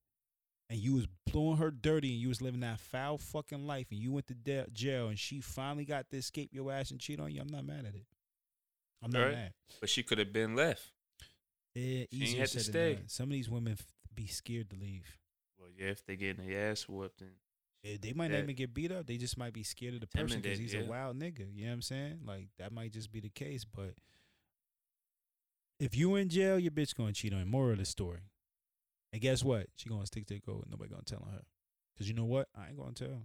[0.70, 4.00] And you was blowing her dirty and you was living that foul fucking life and
[4.00, 7.20] you went to de- jail and she finally got to escape your ass and cheat
[7.20, 7.42] on you.
[7.42, 8.06] I'm not mad at it.
[9.02, 9.32] I'm not Right.
[9.34, 9.54] mad.
[9.80, 10.92] But she could have been left.
[11.74, 13.04] Yeah, easier had to said than stay.
[13.08, 15.18] Some of these women f- be scared to leave.
[15.58, 17.32] Well, yeah, if they getting their ass whooped and
[17.88, 19.08] Eh, they might not even get beat up.
[19.08, 20.82] They just might be scared of the person because he's yeah.
[20.82, 21.46] a wild nigga.
[21.54, 22.20] You know what I'm saying?
[22.26, 23.66] Like that might just be the case.
[23.66, 23.94] But
[25.80, 27.46] if you in jail, your bitch gonna cheat on you.
[27.46, 28.22] Moral of the story.
[29.14, 29.68] And guess what?
[29.76, 30.66] She gonna stick to the code.
[30.70, 31.44] Nobody gonna tell on her.
[31.98, 32.48] Cause you know what?
[32.56, 33.24] I ain't gonna tell.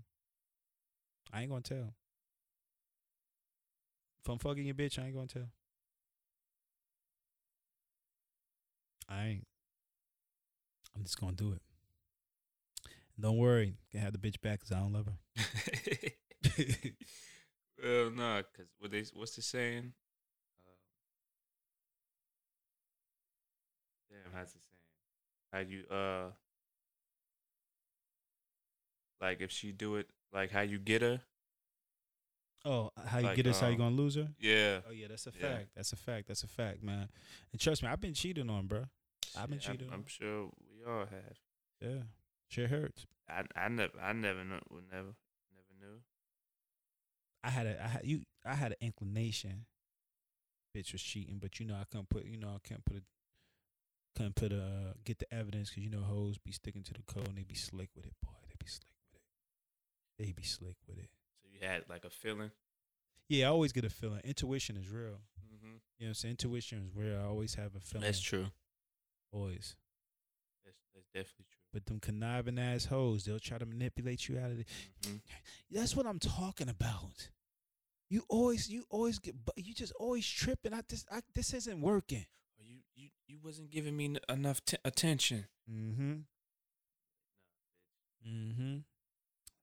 [1.32, 1.94] I ain't gonna tell.
[4.24, 5.50] If I'm fucking your bitch, I ain't gonna tell.
[9.08, 9.46] I ain't.
[10.94, 11.62] I'm just gonna do it.
[13.20, 15.18] Don't worry, can have the bitch back because I don't love her.
[17.82, 19.92] well, no, cause what they what's the saying?
[20.66, 20.72] Uh,
[24.10, 24.72] damn, how's the saying?
[25.52, 26.30] How you uh,
[29.20, 31.20] like if she do it, like how you get her?
[32.64, 33.60] oh, how you Like, get us?
[33.60, 34.28] how you um, gonna lose her?
[34.40, 35.48] Yeah, Oh yeah, that's a yeah.
[35.48, 35.68] fact.
[35.76, 36.28] That's a fact.
[36.28, 37.08] That's a fact, man.
[37.52, 38.84] And trust me, I've been cheated on, bro.
[39.36, 41.38] I've been Shit, I'm- cheated I'm, sure we all have.
[41.80, 42.02] Yeah,
[42.53, 43.07] shit hurts.
[43.28, 45.14] I I never I never know never
[45.55, 46.00] never knew.
[47.42, 49.66] I had a, I had you, I had an inclination.
[50.76, 53.03] Bitch was cheating, but you know I couldn't put, you know I can't put it,
[54.16, 57.28] couldn't put a get the evidence because you know hoes be sticking to the code
[57.28, 58.30] and they be slick with it, boy.
[58.48, 60.24] They be slick with it.
[60.24, 61.11] They be slick with it.
[61.42, 62.53] So you had like a feeling.
[63.28, 64.20] Yeah, I always get a feeling.
[64.24, 65.20] Intuition is real.
[65.53, 65.66] Mm-hmm.
[65.66, 66.32] You know what I'm saying?
[66.32, 67.18] Intuition is real.
[67.18, 68.05] I always have a feeling.
[68.05, 68.46] That's true.
[69.30, 69.76] Always.
[70.64, 71.61] That's that's definitely true.
[71.72, 74.68] But them conniving ass hoes, they'll try to manipulate you out of it.
[75.02, 75.20] Mhm.
[75.70, 77.30] That's what I'm talking about.
[78.10, 80.74] You always, you always get, you just always tripping.
[80.74, 82.26] I just, I, this isn't working.
[82.58, 85.46] You you you wasn't giving me enough t- attention.
[85.70, 86.12] Mm-hmm.
[88.28, 88.76] Mm-hmm.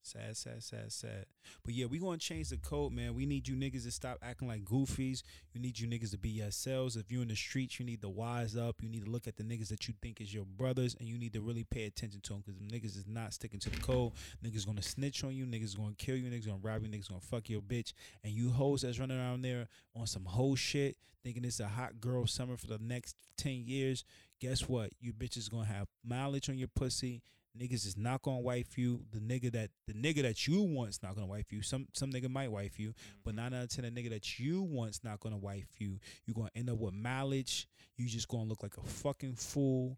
[0.10, 1.26] Sad, sad, sad, sad.
[1.64, 3.14] But yeah, we gonna change the code, man.
[3.14, 5.22] We need you niggas to stop acting like goofies.
[5.54, 6.96] We need you niggas to be yourselves.
[6.96, 8.82] If you're in the streets, you need to wise up.
[8.82, 11.20] You need to look at the niggas that you think is your brothers, and you
[11.20, 14.14] need to really pay attention to them because niggas is not sticking to the code.
[14.44, 15.46] Niggas gonna snitch on you.
[15.46, 16.28] Niggas gonna kill you.
[16.28, 16.90] Niggas gonna rob you.
[16.90, 17.94] Niggas gonna fuck your bitch.
[18.24, 22.02] And you hoes that's running around there on some hoe shit, thinking it's a hot
[22.02, 24.04] girl summer for the next ten years.
[24.40, 24.90] Guess what?
[25.00, 27.22] You bitches gonna have mileage on your pussy.
[27.58, 29.02] Niggas is not gonna wife you.
[29.12, 31.62] The nigga that the nigga that you want's not gonna wife you.
[31.62, 33.20] Some some nigga might wife you, mm-hmm.
[33.24, 36.00] but nine out of ten, the nigga that you want's not gonna wife you.
[36.26, 37.68] You're gonna end up with mileage.
[37.98, 39.98] You just gonna look like a fucking fool,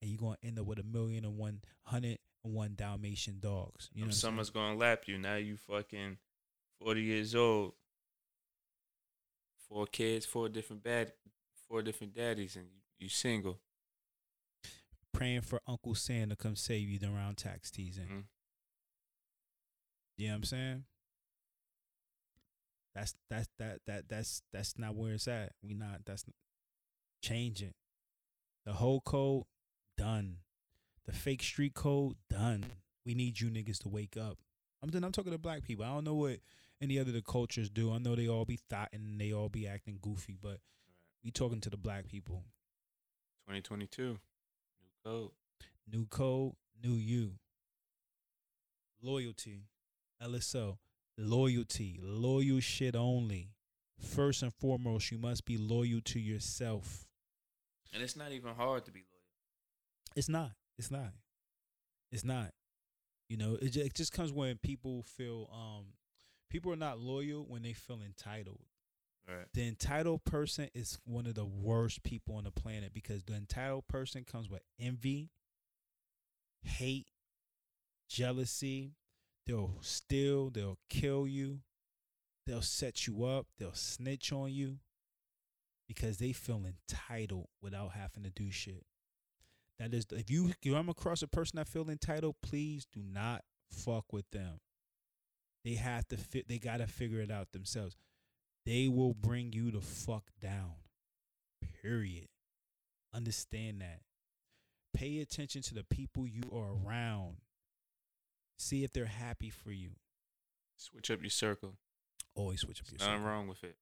[0.00, 3.88] and you're gonna end up with a million and one hundred and one Dalmatian dogs.
[3.94, 4.20] You know, what I'm saying?
[4.20, 5.18] Someone's gonna lap you.
[5.18, 6.18] Now you fucking
[6.80, 7.74] forty years old.
[9.68, 11.12] Four kids, four different bad,
[11.68, 13.58] four different daddies, and you, you single.
[15.22, 18.06] Praying for Uncle Sam to come save you around tax season.
[18.08, 18.24] Mhm.
[20.16, 20.84] You know what I'm saying?
[22.94, 25.54] That's that's that that that's that's not where it's at.
[25.62, 26.24] We not that's
[27.22, 27.76] change it.
[28.64, 29.44] The whole code
[29.96, 30.40] done.
[31.06, 32.64] The fake street code done.
[33.04, 34.38] We need you niggas to wake up.
[34.82, 35.84] I'm then I'm talking to black people.
[35.84, 36.40] I don't know what
[36.80, 37.92] any other the cultures do.
[37.92, 40.60] I know they all be thought and they all be acting goofy, but
[41.22, 42.44] we talking to the black people.
[43.46, 44.18] 2022,
[45.04, 45.30] new code.
[45.90, 47.32] New code, new you.
[49.02, 49.64] Loyalty.
[50.22, 50.78] LSO.
[51.18, 51.98] Loyalty.
[52.02, 53.50] Loyal shit only.
[53.98, 57.06] First and foremost, you must be loyal to yourself.
[57.92, 59.22] And it's not even hard to be loyal.
[60.16, 60.52] It's not.
[60.78, 61.12] It's not.
[62.10, 62.50] It's not.
[63.28, 65.86] You know, it just, it just comes when people feel um
[66.50, 68.60] people are not loyal when they feel entitled.
[69.28, 69.46] Right.
[69.54, 73.86] The entitled person is one of the worst people on the planet because the entitled
[73.88, 75.30] person comes with envy,
[76.62, 77.06] hate,
[78.08, 78.92] jealousy.
[79.46, 81.60] They'll steal, they'll kill you,
[82.46, 84.78] they'll set you up, they'll snitch on you
[85.88, 88.84] because they feel entitled without having to do shit.
[89.78, 94.12] That is, if you I'm across a person that feel entitled, please do not fuck
[94.12, 94.60] with them.
[95.64, 96.16] They have to.
[96.48, 97.96] They gotta figure it out themselves.
[98.64, 100.74] They will bring you the fuck down.
[101.82, 102.28] Period.
[103.14, 104.00] Understand that.
[104.94, 107.36] Pay attention to the people you are around.
[108.58, 109.90] See if they're happy for you.
[110.76, 111.74] Switch up your circle.
[112.34, 113.20] Always switch up your Nothing circle.
[113.20, 113.76] Nothing wrong with it.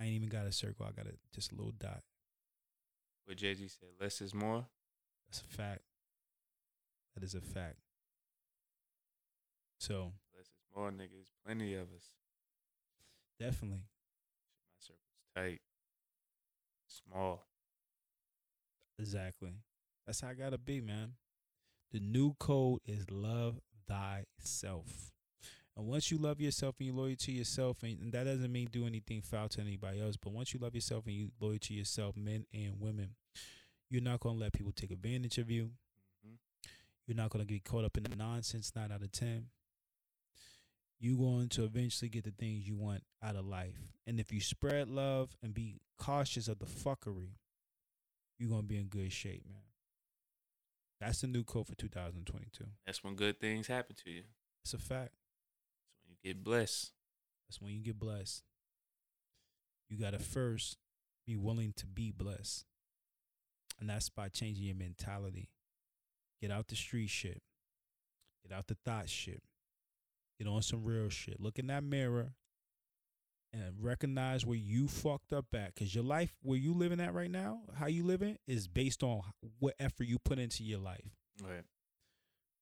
[0.00, 0.86] I ain't even got a circle.
[0.86, 2.02] I got a just a little dot.
[3.24, 4.66] What Jay Z said, less is more.
[5.26, 5.82] That's a fact.
[7.14, 7.76] That is a fact.
[9.78, 11.30] So Less is more, niggas.
[11.44, 12.10] Plenty of us.
[13.38, 13.80] definitely.
[15.34, 15.60] Tight.
[16.88, 17.46] Small.
[18.98, 19.52] Exactly.
[20.06, 21.14] That's how I gotta be, man.
[21.92, 25.12] The new code is love thyself.
[25.76, 28.68] And once you love yourself and you're loyal to yourself, and, and that doesn't mean
[28.70, 31.74] do anything foul to anybody else, but once you love yourself and you loyal to
[31.74, 33.10] yourself, men and women,
[33.90, 35.70] you're not gonna let people take advantage of you.
[36.24, 36.34] hmm
[37.06, 39.46] You're not gonna get caught up in the nonsense, nine out of ten.
[41.00, 43.92] You're going to eventually get the things you want out of life.
[44.06, 47.32] And if you spread love and be cautious of the fuckery,
[48.38, 49.62] you're gonna be in good shape, man.
[51.00, 52.64] That's the new code for 2022.
[52.86, 54.22] That's when good things happen to you.
[54.62, 55.12] It's a fact.
[55.12, 56.92] That's when you get blessed.
[57.46, 58.44] That's when you get blessed.
[59.88, 60.78] You gotta first
[61.26, 62.64] be willing to be blessed.
[63.80, 65.50] And that's by changing your mentality.
[66.40, 67.42] Get out the street shit.
[68.42, 69.42] Get out the thought shit.
[70.44, 71.40] Get on some real shit.
[71.40, 72.32] Look in that mirror
[73.52, 75.74] and recognize where you fucked up at.
[75.76, 79.22] Cause your life, where you living at right now, how you living, is based on
[79.58, 81.16] what effort you put into your life.
[81.42, 81.62] Right.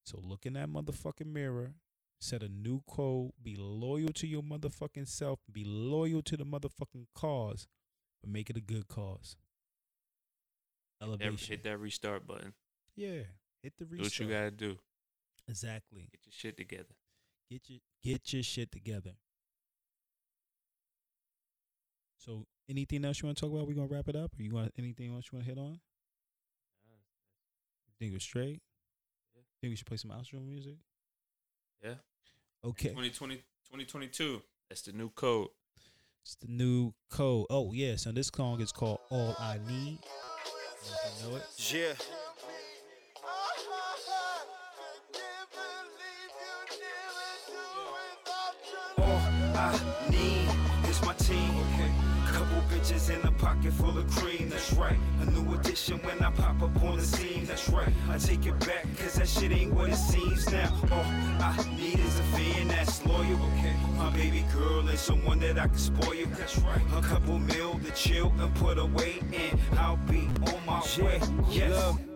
[0.04, 1.72] So look in that motherfucking mirror,
[2.20, 7.06] set a new code, be loyal to your motherfucking self, be loyal to the motherfucking
[7.14, 7.66] cause,
[8.22, 9.36] but make it a good cause.
[11.02, 11.36] Elevation.
[11.48, 12.52] hit that restart button.
[12.94, 13.22] Yeah.
[13.62, 14.06] Hit the Do restart.
[14.06, 14.78] what you gotta do.
[15.48, 16.08] exactly.
[16.12, 16.94] Get your shit together.
[17.52, 19.10] Get your get your shit together.
[22.16, 23.68] So anything else you want to talk about?
[23.68, 25.78] We gonna wrap it up, or you want anything else you want to hit on?
[27.98, 28.62] Think we're straight?
[29.34, 29.42] Yeah.
[29.60, 30.76] Think we should play some outro music?
[31.84, 31.96] Yeah.
[32.64, 32.88] Okay.
[32.88, 34.42] 2020, 2022.
[34.70, 35.48] That's the new code.
[36.24, 37.48] It's the new code.
[37.50, 39.98] Oh yes, and this song is called All I Need.
[40.00, 41.98] I don't know if you know it.
[42.00, 42.21] Yeah.
[51.12, 51.54] My team.
[52.26, 54.96] Couple bitches in a pocket full of cream, that's right.
[55.20, 57.92] A new addition when I pop up on the scene, that's right.
[58.08, 60.72] I take it back, cause that shit ain't what it seems now.
[60.90, 61.04] All
[61.42, 63.38] I need is a fan that's loyal.
[63.96, 66.80] My baby girl and someone that I can spoil, that's right.
[66.96, 71.20] A couple mil to chill and put away, and I'll be on my way.
[71.50, 72.11] Yes.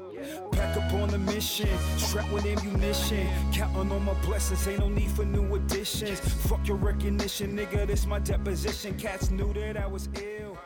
[0.52, 3.28] Pack up on a mission, strapped with ammunition.
[3.52, 6.20] Counting on my blessings, ain't no need for new additions.
[6.20, 8.96] Fuck your recognition, nigga, this my deposition.
[8.98, 10.58] Cats knew that I was ill.